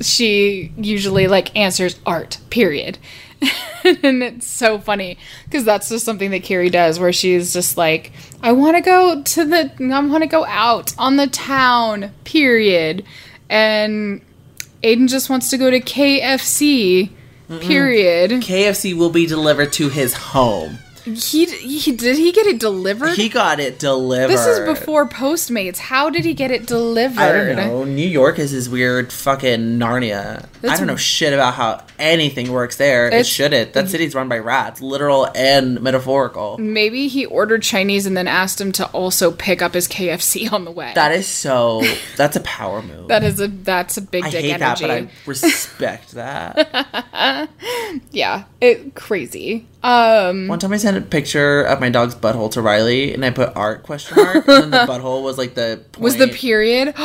[0.02, 2.98] she usually like answers art period
[3.84, 8.12] and it's so funny because that's just something that Carrie does where she's just like
[8.42, 13.06] I want to go to the I want to go out on the town period.
[13.50, 14.22] And
[14.84, 17.12] Aidan just wants to go to KFC
[17.62, 18.32] period.
[18.32, 20.78] KFC will be delivered to his home.
[21.04, 24.32] He, he did he get it delivered He got it delivered.
[24.32, 27.84] this is before Postmates how did he get it delivered I don't know.
[27.84, 30.46] New York is his weird fucking Narnia.
[30.64, 33.08] I don't know shit about how anything works there.
[33.10, 33.74] It shouldn't.
[33.74, 36.58] That city's run by rats, literal and metaphorical.
[36.58, 40.66] maybe he ordered Chinese and then asked him to also pick up his KFC on
[40.66, 41.82] the way That is so.
[42.18, 43.08] That's a power move.
[43.08, 47.50] that is a that's a big I dick hate energy that, but I respect that.
[48.12, 52.62] yeah it crazy um One time I sent a picture of my dog's butthole to
[52.62, 56.04] Riley, and I put art question mark, and then the butthole was like the point.
[56.04, 56.94] was the period?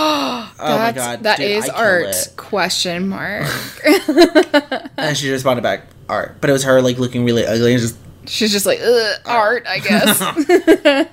[0.66, 3.47] Oh my God, that dude, is art question mark.
[4.97, 7.97] And she responded back art, but it was her like looking really ugly and just
[8.26, 10.18] she's just like Ugh, art i guess.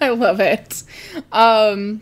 [0.02, 0.84] I love it.
[1.32, 2.02] Um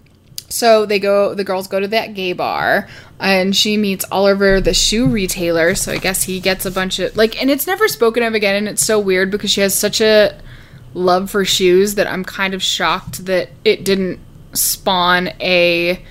[0.50, 2.88] so they go the girls go to that gay bar
[3.20, 5.74] and she meets oliver the shoe retailer.
[5.76, 8.56] So i guess he gets a bunch of like and it's never spoken of again
[8.56, 10.40] and it's so weird because she has such a
[10.94, 14.20] love for shoes that i'm kind of shocked that it didn't
[14.54, 16.04] spawn a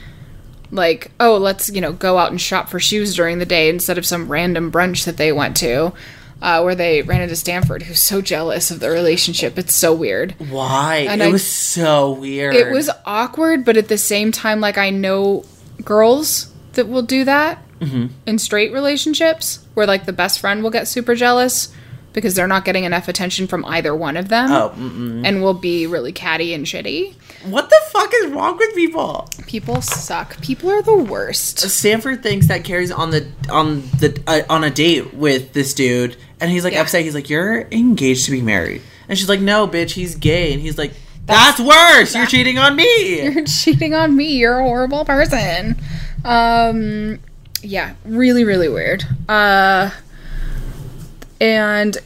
[0.71, 3.99] like oh let's you know go out and shop for shoes during the day instead
[3.99, 5.93] of some random brunch that they went to
[6.41, 10.33] uh, where they ran into stanford who's so jealous of the relationship it's so weird
[10.51, 11.07] why?
[11.09, 12.55] And it I- was so weird.
[12.55, 15.45] it was awkward but at the same time like i know
[15.85, 17.63] girls that will do that
[18.27, 21.73] in straight relationships where like the best friend will get super jealous
[22.13, 25.27] because they're not getting enough attention from either one of them Oh, mm-mm.
[25.27, 29.29] and will be really catty and shitty what the fuck is wrong with people?
[29.47, 34.41] people suck people are the worst Stanford thinks that Carrie's on the on the uh,
[34.51, 36.83] on a date with this dude, and he's like Yeah.
[36.83, 37.03] upset.
[37.05, 40.61] He's like, "You're engaged to be married," and she's like, "No, bitch, he's gay," and
[40.61, 40.93] he's like,
[41.27, 42.15] "That's, worse.
[42.15, 45.77] You're cheating on me." you're cheating on me you're a horrible person
[46.25, 47.19] um
[47.63, 49.91] yeah really really weird uh
[51.41, 51.97] and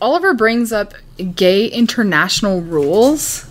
[0.00, 0.94] oliver brings up
[1.34, 3.46] gay international rules.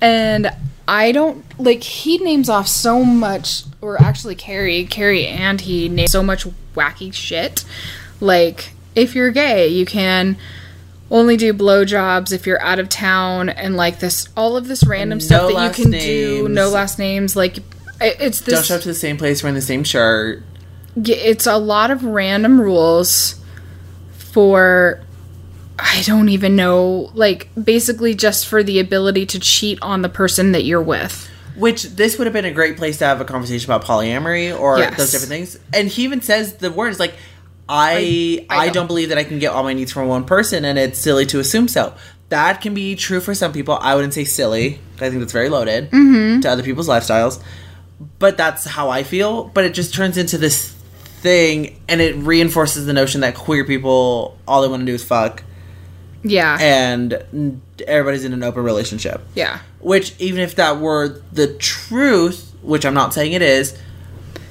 [0.00, 0.50] And
[0.86, 6.10] i don't like he names off so much or actually carrie carrie and he names
[6.12, 7.64] so much wacky shit.
[8.20, 10.36] Like if you're gay you can
[11.10, 15.18] only do blowjobs if you're out of town and like this all of this random
[15.18, 16.48] No stuff that you can do.
[16.48, 17.34] no last names.
[17.36, 17.64] Like it-
[18.00, 20.42] it's Don't show up to the same place wearing the same shirt.
[20.96, 23.34] It's a lot of random rules
[24.38, 25.00] for
[25.80, 30.52] I don't even know like basically just for the ability to cheat on the person
[30.52, 31.28] that you're with.
[31.56, 34.78] Which this would have been a great place to have a conversation about polyamory or
[34.78, 34.96] Yes.
[34.96, 35.58] those different things.
[35.74, 37.14] And he even says the words like,
[37.68, 38.74] "I I I, don't.
[38.74, 41.26] don't believe that I can get all my needs from one person, and it's silly
[41.26, 41.94] to assume so."
[42.28, 43.76] That can be true for some people.
[43.80, 44.78] I wouldn't say silly.
[45.00, 46.40] I think that's very loaded Mm-hmm.
[46.42, 47.40] to other people's lifestyles.
[48.20, 49.50] But that's how I feel.
[49.52, 50.74] But it just turns into this
[51.18, 55.04] thing, and it reinforces the notion that queer people all they want to do is
[55.04, 55.42] fuck,
[56.22, 56.56] Yeah.
[56.60, 59.20] and everybody's in an open relationship.
[59.34, 59.58] yeah.
[59.80, 63.78] Which, even if that were the truth, which I'm not saying it is,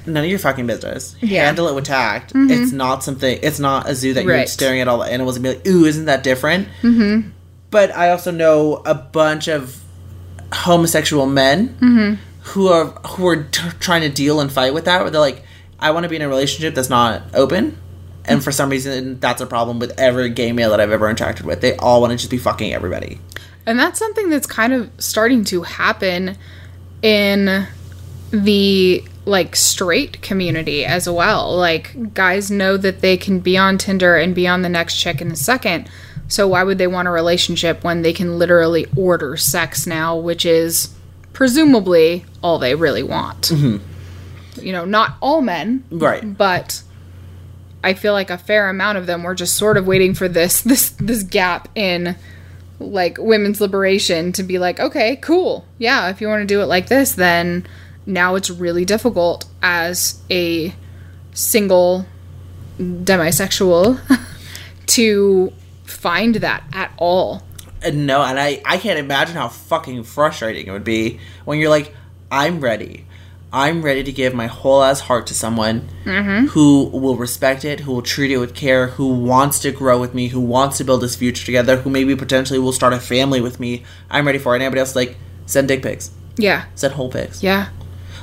[0.06, 1.14] none of your fucking business.
[1.20, 1.26] Yeah.
[1.26, 1.34] Mm-hmm.
[1.46, 2.32] Handle it with tact.
[2.34, 3.38] It's not something.
[3.42, 5.84] It's not a zoo that you're staring at all the animals and be like, "Ooh,
[5.84, 7.28] isn't that different?" Mm-hmm.
[7.70, 9.78] But I also know a bunch of
[10.52, 12.14] homosexual men Mm-hmm.
[12.52, 15.02] who are who are t- trying to deal and fight with that.
[15.02, 15.42] Where they're like,
[15.78, 17.78] "I want to be in a relationship that's not open."
[18.24, 21.42] And for some reason, that's a problem with every gay male that I've ever interacted
[21.42, 21.62] with.
[21.62, 23.18] They all want to just be fucking everybody.
[23.64, 26.36] And that's something that's kind of starting to happen
[27.02, 27.66] in
[28.30, 31.54] the like straight community as well.
[31.56, 35.20] Like guys know that they can be on Tinder and be on the next chick
[35.20, 35.88] in a second.
[36.28, 40.44] So why would they want a relationship when they can literally order sex now, which
[40.44, 40.94] is
[41.32, 43.42] presumably all they really want?
[43.48, 43.84] Mm-hmm.
[44.62, 46.36] You know, not all men, Right.
[46.36, 46.82] but
[47.84, 50.60] I feel like a fair amount of them were just sort of waiting for this
[50.72, 52.16] this this gap in
[52.80, 55.64] like women's liberation to be like, okay, cool.
[55.78, 57.66] Yeah, if you want to do it like this, then
[58.06, 60.72] now it's really difficult as a
[61.32, 62.06] single
[62.80, 64.00] demisexual
[64.86, 65.52] to
[65.84, 67.42] find that at all.
[67.92, 71.94] No, and I, I can't imagine how fucking frustrating it would be when you're like,
[72.30, 73.06] I'm ready.
[73.52, 76.48] I'm ready to give my whole ass heart to someone mm-hmm.
[76.48, 80.14] who will respect it, who will treat it with care, who wants to grow with
[80.14, 83.40] me, who wants to build this future together, who maybe potentially will start a family
[83.40, 83.84] with me.
[84.10, 84.60] I'm ready for it.
[84.60, 86.66] Anybody else like, send dick pics, Yeah.
[86.74, 87.42] send hole pics.
[87.42, 87.70] Yeah.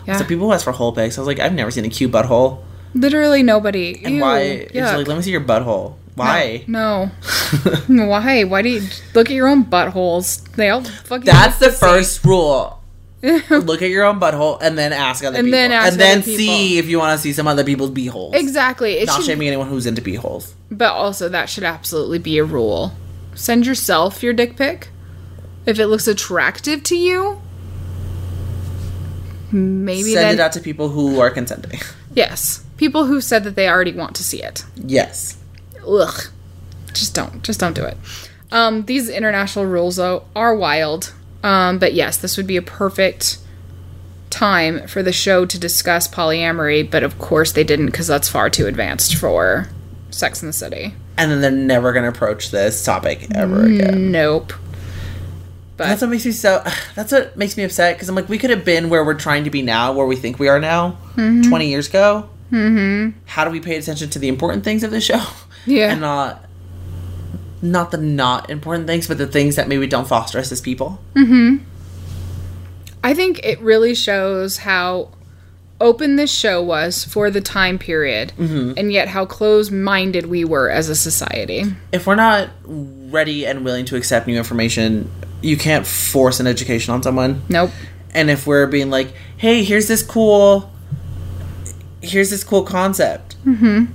[0.06, 0.18] Yeah.
[0.18, 2.64] So people ask for hole pics, I was like, I've never seen a cute butthole.
[2.94, 4.02] Literally nobody.
[4.06, 4.68] And Ew, why?
[4.74, 4.98] Yuck.
[4.98, 5.96] like, let me see your butthole.
[6.16, 6.64] Why?
[6.68, 7.12] No.
[7.88, 8.46] Why?
[8.46, 10.50] Why do you look at your own buttholes?
[10.54, 11.26] They all fucking.
[11.26, 12.82] That's the first rule.
[13.50, 15.58] Look at your own butthole and then ask other And people.
[15.60, 16.38] then ask and then people.
[16.38, 18.36] see if you want to see some other people's beeholes.
[18.36, 18.94] Exactly.
[19.00, 20.54] It Not should, shaming anyone who's into beeholes.
[20.70, 22.92] but also that should absolutely be a rule.
[23.34, 24.90] Send yourself your dick pic
[25.66, 27.42] if it looks attractive to you.
[29.52, 31.80] Maybe Send then it out to people who are consenting.
[32.14, 34.66] yes, people who said that they already want to see it.
[34.76, 35.38] yes.
[35.88, 36.22] Ugh.
[36.94, 37.44] Just don't.
[37.44, 37.98] Just don't do it.
[38.52, 41.14] Um, these international rules, though, are wild.
[41.46, 43.38] Um, but yes, this would be a perfect
[44.30, 46.90] time for the show to discuss polyamory.
[46.90, 49.68] But of course, they didn't because that's far too advanced for
[50.10, 50.94] Sex in the City.
[51.18, 54.12] And then they're never going to approach this topic ever again.
[54.12, 54.54] Nope.
[55.78, 56.64] But That's what makes me so.
[56.96, 59.44] That's what makes me upset because I'm like, we could have been where we're trying
[59.44, 61.50] to be now, where we think we are now, Mm-hmm.
[61.50, 62.30] 20 years ago.
[62.52, 63.18] Mm-hmm.
[63.26, 65.24] How do we pay attention to the important things of the show?
[65.66, 65.92] Yeah.
[65.92, 66.45] And not,
[67.72, 71.00] not the not important things, but the things that maybe don't foster us as people.
[73.04, 75.12] I think it really shows how
[75.82, 78.32] open this show was for the time period,
[78.78, 81.64] and yet how close-minded we were as a society.
[81.92, 85.12] If we're not ready and willing to accept new information,
[85.42, 87.44] you can't force an education on someone.
[87.50, 87.72] Nope.
[88.16, 90.72] and if we're being like hey here's this cool
[92.02, 93.86] here's this cool concept mm-hmm.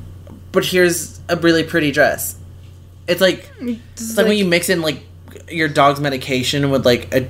[0.53, 2.37] but here's a really pretty dress
[3.11, 5.03] it's like it's like, when you mix in like
[5.51, 7.29] your dog's medication with like a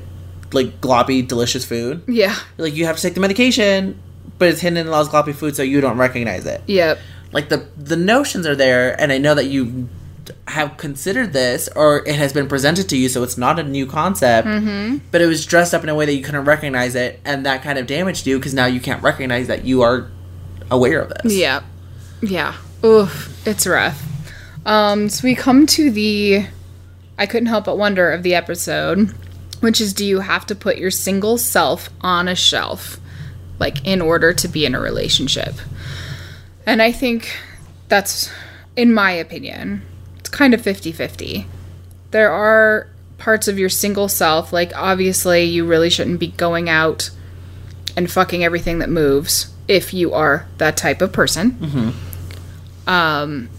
[0.52, 2.34] like gloppy delicious food Yeah.
[2.58, 4.00] like you have to take the medication
[4.38, 6.98] but it's hidden in a lot of gloppy food so you don't recognize it Yep.
[7.32, 9.88] like the the notions are there and i know that you
[10.48, 13.86] have considered this or it has been presented to you so it's not a new
[13.86, 14.98] concept mm-hmm.
[15.10, 17.62] but it was dressed up in a way that you couldn't recognize it and that
[17.62, 20.08] kind of damaged you because now you can't recognize that you are
[20.70, 21.62] aware of this Yeah.
[22.22, 22.54] Yeah.
[22.84, 23.46] Oof.
[23.46, 24.00] It's rough.
[24.66, 26.46] Um, so we come to the
[27.18, 29.14] I couldn't help but wonder of the episode,
[29.60, 32.98] which is do you have to put your single self on a shelf,
[33.58, 35.54] like in order to be in a relationship?
[36.64, 37.36] And I think
[37.88, 38.30] that's,
[38.74, 39.82] in my opinion,
[40.18, 41.46] it's kind of 50 50.
[42.10, 42.88] There are
[43.18, 47.10] parts of your single self, like obviously you really shouldn't be going out
[47.96, 51.92] and fucking everything that moves if you are that type of person.
[52.86, 53.50] Um,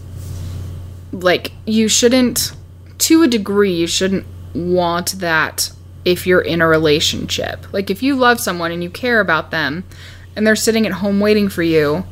[1.12, 2.52] like you shouldn't,
[2.98, 5.70] to a degree, you shouldn't want that
[6.04, 7.72] if you're in a relationship.
[7.72, 9.84] Like if you love someone and you care about them,
[10.34, 12.04] and they're sitting at home waiting for you.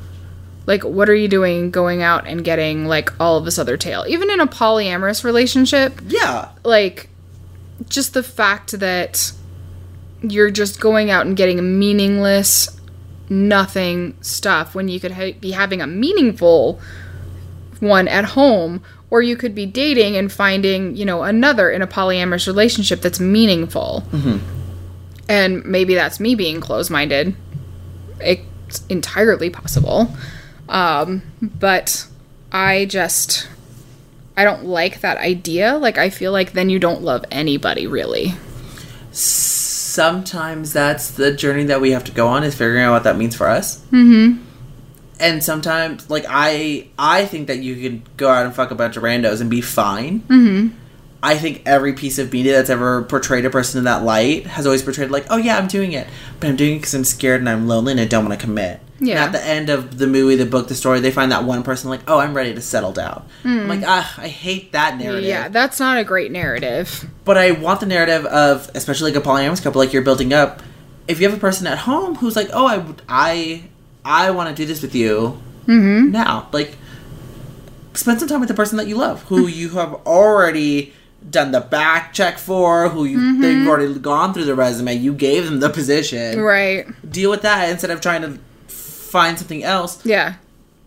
[0.67, 4.05] Like, what are you doing going out and getting, like, all of this other tail?
[4.07, 7.09] Even in a polyamorous relationship, yeah like
[7.89, 9.33] just the fact that
[10.23, 12.79] you're just going out and getting meaningless
[13.31, 16.81] nothing stuff when you could ha- be having a meaningful
[17.81, 21.87] one at home or you could be dating and finding you know another in a
[21.87, 24.05] polyamorous relationship that's meaningful
[25.29, 27.35] and maybe that's me being closed-minded
[28.21, 30.09] it's entirely possible
[30.69, 32.07] um, but
[32.53, 33.49] i just
[34.37, 35.77] I don't like that idea.
[35.77, 38.33] Like, I feel like then you don't love anybody, really.
[39.91, 43.17] sometimes that's the journey that we have to go on is figuring out what that
[43.17, 44.41] means for us mm-hmm.
[45.21, 48.97] And sometimes like i i think that you can go out and fuck a bunch
[48.97, 50.69] of randos and be fine mm-hmm.
[51.23, 54.67] i think every piece of media that's ever portrayed a person in that light has
[54.67, 56.07] always portrayed like oh yeah i'm doing it
[56.41, 58.45] but i'm doing it because i'm scared and i'm lonely and i don't want to
[58.45, 59.25] commit Yeah.
[59.27, 61.63] And at the end of the movie the book the story they find that one
[61.63, 65.25] person like oh i'm ready to settle down i'm like ah i hate that narrative
[65.29, 67.09] Yeah, that's not a great narrative.
[67.25, 70.63] but I want the narrative of, especially like a polyamorous couple, like you're building up.
[71.09, 73.63] If you have a person at home who's like, "Oh, I, I,
[74.05, 76.11] I want to do this with you mm-hmm.
[76.11, 76.77] now," like,
[77.95, 79.59] spend some time with the person that you love, who mm-hmm.
[79.59, 80.93] you have already
[81.29, 83.43] done the back check for, who you mm-hmm.
[83.43, 84.95] they've already gone through the resume.
[84.95, 86.41] You gave them the position.
[86.41, 86.87] Right.
[87.11, 88.39] Deal with that instead of trying to
[88.69, 90.05] find something else.
[90.05, 90.35] Yeah.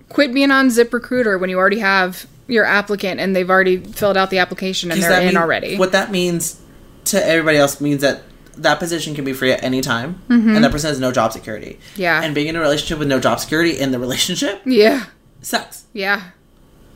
[0.10, 4.30] quit being on ZipRecruiter when you already have your applicant and they've already filled out
[4.30, 5.78] the application and they're in mean- already.
[5.78, 6.60] What that means
[7.06, 8.24] to everybody else means that
[8.58, 10.56] that position can be free at any time, Mm-hmm.
[10.56, 11.80] and that person has no job security.
[11.96, 12.22] Yeah.
[12.22, 15.06] And being in a relationship with no job security in the relationship yeah.
[15.42, 15.86] sucks.
[15.94, 16.32] Yeah.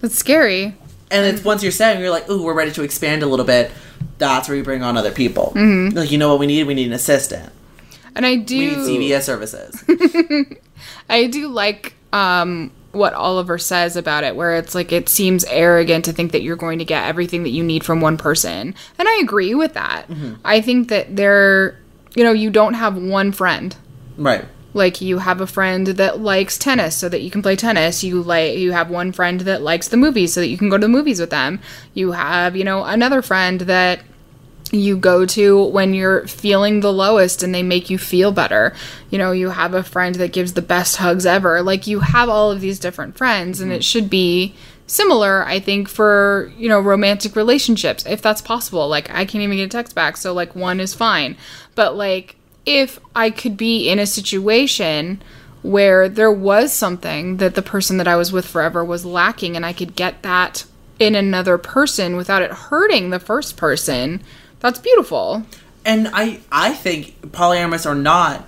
[0.02, 0.76] That's scary.
[1.10, 3.72] And it's once you're saying you're like, ooh, we're ready to expand a little bit.
[4.18, 5.54] That's where you bring on other people.
[5.56, 5.98] Mm-hmm.
[5.98, 6.68] Like, you know what we need?
[6.68, 7.52] We need an assistant.
[8.16, 9.84] And I do We need CVS services.
[11.10, 16.04] I do like um, what Oliver says about it, where it's like it seems arrogant
[16.06, 18.76] to think that you're going to get everything that you need from one person.
[19.00, 20.08] And I agree with that.
[20.10, 20.36] Mm-hmm.
[20.44, 21.80] I think that there,
[22.16, 23.76] you know, you don't have one friend.
[24.18, 24.46] right.
[24.74, 28.04] Like you have a friend that likes tennis so that you can play tennis.
[28.04, 30.78] You like you have one friend that likes the movies so that you can go
[30.78, 31.60] to the movies with them.
[31.96, 34.02] You have, you know, another friend that
[34.72, 38.76] you go to when you're feeling the lowest and they make you feel better.
[39.10, 41.62] You know, you have a friend that gives the best hugs ever.
[41.62, 43.82] Like you have all of these different friends and it mm-hmm.
[43.82, 44.56] should be
[44.90, 48.88] similar I think for, you know, romantic relationships if that's possible.
[48.88, 51.38] Like I can't even get a text back, so like one is fine.
[51.76, 55.22] But like if I could be in a situation
[55.62, 59.66] where there was something that the person that I was with forever was lacking and
[59.66, 60.66] I could get that
[61.00, 64.22] in another person without it hurting the first person,
[64.60, 65.44] that's beautiful.
[65.86, 68.48] And I, I think polyamorous or not,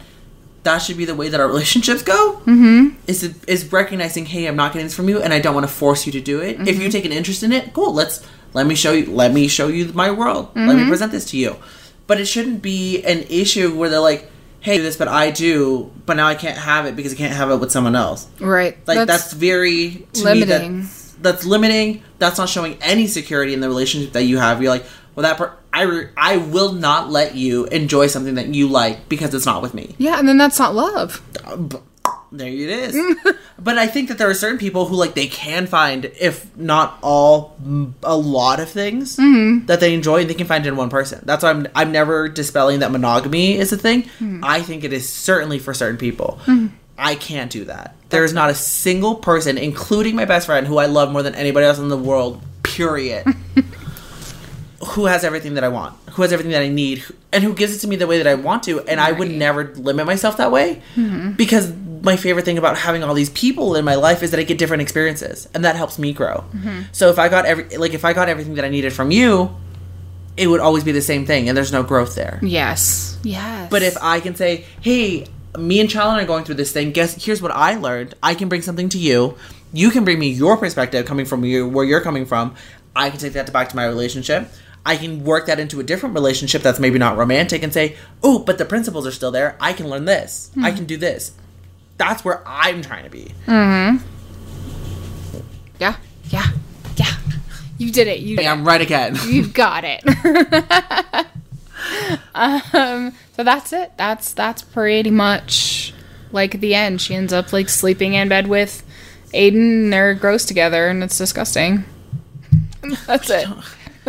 [0.63, 2.41] that should be the way that our relationships go.
[2.45, 2.95] Mm-hmm.
[3.07, 5.73] Is is recognizing, hey, I'm not getting this from you, and I don't want to
[5.73, 6.67] force you to do it.
[6.67, 7.93] If you take an interest in it, cool.
[7.93, 9.05] Let's let me show you.
[9.11, 10.51] Let me show you my world.
[10.55, 11.57] Let me present this to you.
[12.07, 14.31] But it shouldn't be an issue where they're like,
[14.61, 17.33] hey, do this, but I do, but now I can't have it because I can't
[17.33, 18.27] have it with someone else.
[18.39, 18.77] Right.
[18.87, 20.81] Like that's, very to limiting.
[20.81, 22.03] That, that's limiting.
[22.17, 24.61] That's not showing any security in the relationship that you have.
[24.61, 24.85] You're like,
[25.15, 29.07] well, that per- I re- I will not let you enjoy something that you like
[29.09, 29.95] because it's not with me.
[29.97, 31.21] yeah, and then that's not love.
[32.31, 33.17] There it is.
[33.59, 36.99] but I think that there are certain people who like they can find, if not
[37.01, 37.57] all,
[38.03, 39.65] a lot of things mm-hmm.
[39.65, 41.21] that they enjoy, and they can find in one person.
[41.23, 44.03] That's why I'm I'm never dispelling that monogamy is a thing.
[44.19, 44.41] Mm.
[44.43, 46.39] I think it is certainly for certain people.
[46.45, 46.75] Mm-hmm.
[46.97, 47.95] I can't do that.
[48.09, 51.33] There is not a single person, including my best friend, who I love more than
[51.33, 52.41] anybody else in the world.
[52.61, 53.25] Period.
[54.87, 57.75] who has everything that I want, who has everything that I need, and who gives
[57.75, 58.79] it to me the way that I want to.
[58.81, 61.33] And I would never limit myself that way mm-hmm.
[61.33, 64.43] because my favorite thing about having all these people in my life is that I
[64.43, 66.45] get different experiences, and that helps me grow.
[66.53, 66.81] Mm-hmm.
[66.91, 69.55] So if I got every like if I got everything that I needed from you,
[70.37, 72.39] it would always be the same thing, and there's no growth there.
[72.41, 73.19] Yes.
[73.23, 73.69] Yes.
[73.69, 75.27] But if I can say, hey,
[75.57, 78.15] me and Challen are going through this thing, guess here's what I learned.
[78.23, 79.35] I can bring something to you.
[79.73, 82.55] You can bring me your perspective coming from you, where you're coming from.
[82.95, 84.49] I can take that back to my relationship.
[84.85, 88.39] I can work that into a different relationship that's maybe not romantic and say, oh,
[88.39, 89.57] but the principles are still there.
[89.59, 90.51] I can learn this.
[90.61, 91.33] I can do this.
[91.97, 93.33] That's where I'm trying to be.
[93.45, 94.05] Mm-hmm.
[95.79, 95.97] yeah.
[96.29, 96.47] Yeah.
[96.95, 97.13] Yeah.
[97.77, 98.19] You did it.
[98.19, 99.17] You Hey, I'm right again.
[99.27, 100.03] You got it.
[102.35, 103.91] um, so that's it.
[103.97, 105.93] That's that's pretty much
[106.31, 107.01] like the end.
[107.01, 108.83] She ends up like sleeping in bed with
[109.33, 111.83] Aidan and they're gross together and it's disgusting.
[113.07, 113.47] That's it.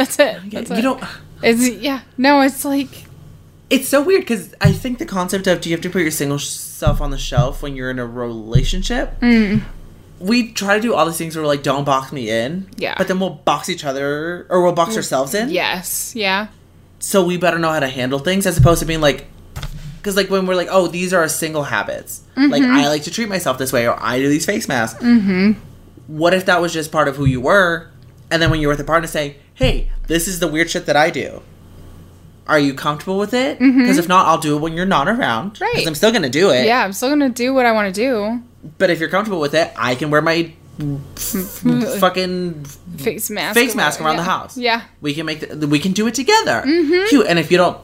[0.01, 0.51] That's it.
[0.51, 0.82] That's you it.
[0.82, 1.05] don't.
[1.42, 2.01] It's yeah.
[2.16, 2.88] No, it's like
[3.68, 6.11] It's so weird because I think the concept of do you have to put your
[6.11, 9.20] single self on the shelf when you're in a relationship?
[9.20, 9.62] Mm.
[10.18, 12.68] We try to do all these things where we're like, don't box me in.
[12.76, 12.94] Yeah.
[12.96, 15.51] But then we'll box each other or we'll box ourselves in.
[15.51, 16.48] yes, yeah.
[16.98, 19.26] So we better know how to handle things as opposed to being like,
[19.98, 22.22] because like when we're like, oh, these are our single habits.
[22.36, 22.72] Like Mm-hmm.
[22.74, 25.03] I like to treat myself this way or I do these face masks.
[25.03, 25.53] Mm-hmm.
[26.07, 27.90] What if that was just part of who you were?
[28.30, 30.96] And then when you're with a partner, say, hey, this is the weird shit that
[30.96, 31.42] I do.
[32.46, 33.61] Are you comfortable with it?
[33.61, 35.52] Because if not, I'll do it when you're not around.
[35.52, 35.62] Mm-hmm.
[35.62, 35.72] Right.
[35.74, 36.66] Because I'm still gonna do it.
[36.66, 38.42] Yeah, I'm still gonna do what I want to do.
[38.78, 40.52] But if you're comfortable with it, I can wear my
[41.14, 42.64] fucking
[42.96, 43.54] Face mask.
[43.54, 44.20] face mask around yeah.
[44.20, 44.56] the house.
[44.56, 44.82] Yeah.
[45.00, 46.62] We can make the, we can do it together.
[46.66, 47.08] Mm-hmm.
[47.08, 47.26] Cute.
[47.26, 47.78] And if you don't,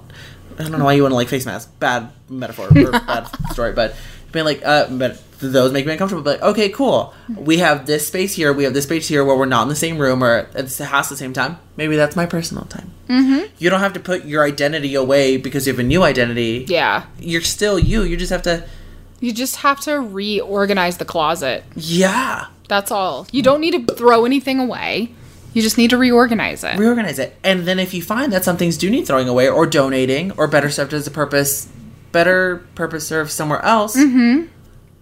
[0.59, 1.79] I don't know why you want to like face mask.
[1.79, 3.95] Bad metaphor or bad story, but
[4.33, 6.23] being like, uh, but those make me uncomfortable.
[6.23, 7.15] But okay, cool.
[7.29, 8.53] We have this space here.
[8.53, 10.85] We have this space here where we're not in the same room or at the
[10.87, 11.59] house at the same time.
[11.77, 12.91] Maybe that's my personal time.
[13.09, 13.55] Mm-hmm.
[13.59, 16.65] You don't have to put your identity away because you have a new identity.
[16.69, 17.07] Yeah.
[17.19, 18.03] You're still you.
[18.03, 18.67] You just have to.
[19.21, 21.65] You just have to reorganize the closet.
[21.75, 22.47] Yeah.
[22.69, 23.27] That's all.
[23.33, 25.13] You don't need to throw anything away.
[25.55, 26.77] You just need to reorganize it.
[26.77, 27.35] reorganize it.
[27.43, 30.47] And then if you find that some things do need throwing away or donating or
[30.47, 31.67] better served as a purpose,
[32.13, 33.97] better purpose served somewhere else,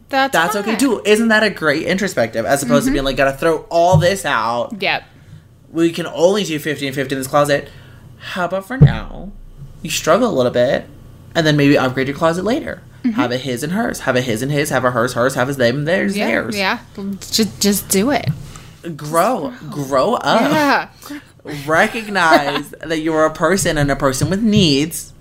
[0.08, 1.02] That's that's okay too.
[1.04, 2.94] Isn't that a great introspective as opposed to mm-hmm.
[2.94, 4.80] being like, gotta throw all this out?
[4.80, 5.04] Yep.
[5.70, 7.68] We can only do 50 and 50 in this closet.
[8.18, 9.32] How about for now,
[9.82, 10.86] you struggle a little bit
[11.34, 12.82] and then maybe upgrade your closet later?
[13.04, 13.20] Mm-hmm.
[13.20, 14.00] Have a his and hers.
[14.00, 14.70] Have a his and his.
[14.70, 15.34] Have a hers, hers.
[15.34, 16.56] Have a them, theirs, Yeah, theirs.
[16.56, 16.78] yeah.
[17.20, 18.28] Just just do it.
[18.96, 20.52] Grow, grow up.
[20.52, 21.20] Yeah.
[21.66, 25.12] Recognize that you're a person and a person with needs,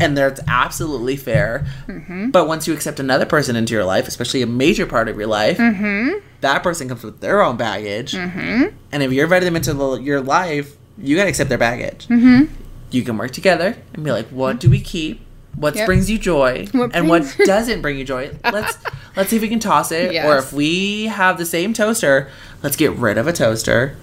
[0.00, 1.66] and that's absolutely fair.
[1.86, 2.30] Mm-hmm.
[2.30, 5.26] But once you accept another person into your life, especially a major part of your
[5.28, 6.18] life, Mm-hmm.
[6.40, 8.14] that person comes with their own baggage.
[8.14, 12.06] And if you're inviting them into the, your life, you gotta accept their baggage.
[12.08, 12.52] Mm-hmm.
[12.90, 15.20] You can work together and be like, what do we keep?
[15.56, 15.86] What Yep.
[15.86, 16.66] brings you joy?
[16.72, 18.36] What and what doesn't bring you joy?
[18.44, 18.76] Let's
[19.16, 20.24] let's see if we can toss it.
[20.24, 22.28] Or if we have the same toaster,
[22.62, 23.96] let's get rid of a toaster.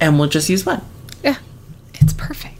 [0.00, 0.82] And we'll just use one.
[1.22, 1.36] Yeah.
[1.94, 2.53] It's perfect.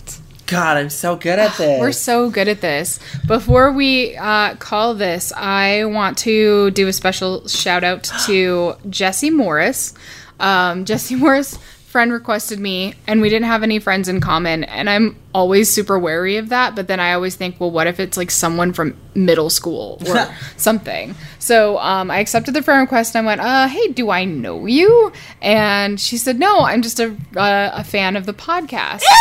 [0.55, 1.80] God, I'm so good at this.
[1.80, 3.00] We're so good at this.
[3.26, 9.30] Before we uh, call this, I want to do a special shout out to Jesse
[9.30, 9.94] Morris.
[10.38, 11.59] Um, Jesse Morris
[11.95, 15.97] friend requested me and we didn't have any friends in common and I'm always super
[15.97, 18.97] wary of that but then I always think well what if it's like someone from
[19.14, 21.14] middle school or something?
[21.38, 24.66] So um, I accepted the friend request and I went uh hey do I know
[24.66, 25.12] you?
[25.40, 29.03] And she said no I'm just a, uh, a fan of the podcast.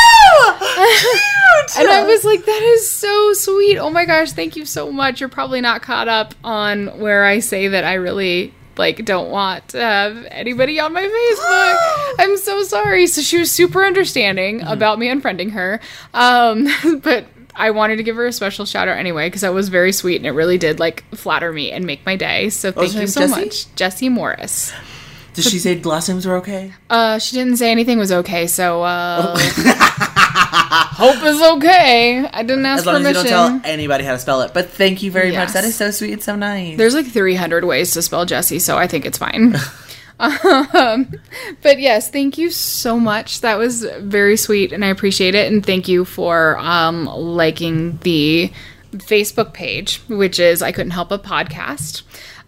[1.77, 3.77] And I was like, that is so sweet.
[3.77, 5.19] Oh my gosh, thank you so much.
[5.19, 9.69] You're probably not caught up on where I say that I really like don't want
[9.69, 12.15] to have anybody on my Facebook.
[12.19, 13.07] I'm so sorry.
[13.07, 15.79] So she was super understanding about me unfriending her.
[16.13, 16.67] Um,
[17.01, 19.91] but I wanted to give her a special shout out anyway because that was very
[19.91, 22.49] sweet and it really did like flatter me and make my day.
[22.49, 23.45] So thank you so Jessie?
[23.45, 24.73] much, Jesse Morris.
[25.33, 26.73] Did she say last names were okay?
[26.89, 29.35] Uh, she didn't say anything was okay, so uh,
[30.53, 32.27] hope is okay.
[32.31, 33.17] I didn't ask As long permission.
[33.17, 34.53] as you don't tell anybody how to spell it.
[34.53, 35.53] But thank you very much.
[35.53, 36.77] That is so sweet and so nice.
[36.77, 39.55] There's like 300 ways to spell Jesse, so I think it's fine.
[40.19, 41.11] um,
[41.61, 43.41] but yes, thank you so much.
[43.41, 45.51] That was very sweet, and I appreciate it.
[45.51, 48.51] And thank you for um, liking the
[48.93, 52.03] Facebook page, which is I Couldn't Help a Podcast.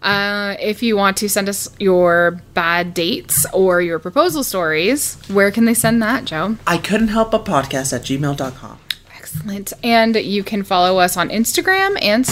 [0.05, 5.49] Uh, if you want to send us your bad dates or your proposal stories, where
[5.49, 6.57] can they send that, Joe?
[6.67, 8.79] I couldn't help a podcast at gmail.com.
[9.17, 9.73] Excellent.
[9.83, 12.25] And you can follow us on Instagram and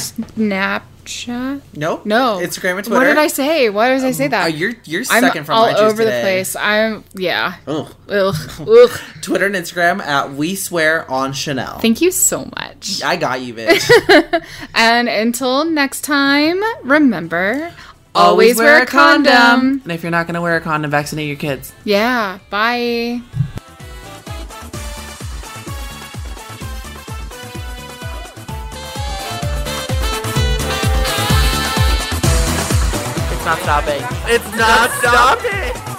[1.03, 1.61] Snapchat.
[1.75, 2.05] Nope.
[2.05, 2.39] No.
[2.41, 2.99] Instagram and Twitter.
[2.99, 3.69] What did I say?
[3.69, 4.43] Why did I say that?
[4.43, 6.17] Uh, you're you're I'm from all over today.
[6.17, 6.55] the place.
[6.55, 7.55] I'm yeah.
[7.67, 7.93] Ugh.
[8.09, 8.35] Ugh.
[8.59, 8.99] Ugh.
[9.21, 11.79] Twitter and Instagram at We Swear on Chanel.
[11.79, 13.03] Thank you so much.
[13.03, 14.43] I got you, bitch.
[14.75, 17.73] And until next time, remember
[18.15, 19.81] always, wear, a condom.
[19.83, 21.73] And if you're not going to wear a condom, vaccinate your kids.
[21.83, 22.39] Yeah.
[22.49, 23.21] Bye.
[33.53, 34.01] Not stopping.
[34.27, 35.92] It's not stopping.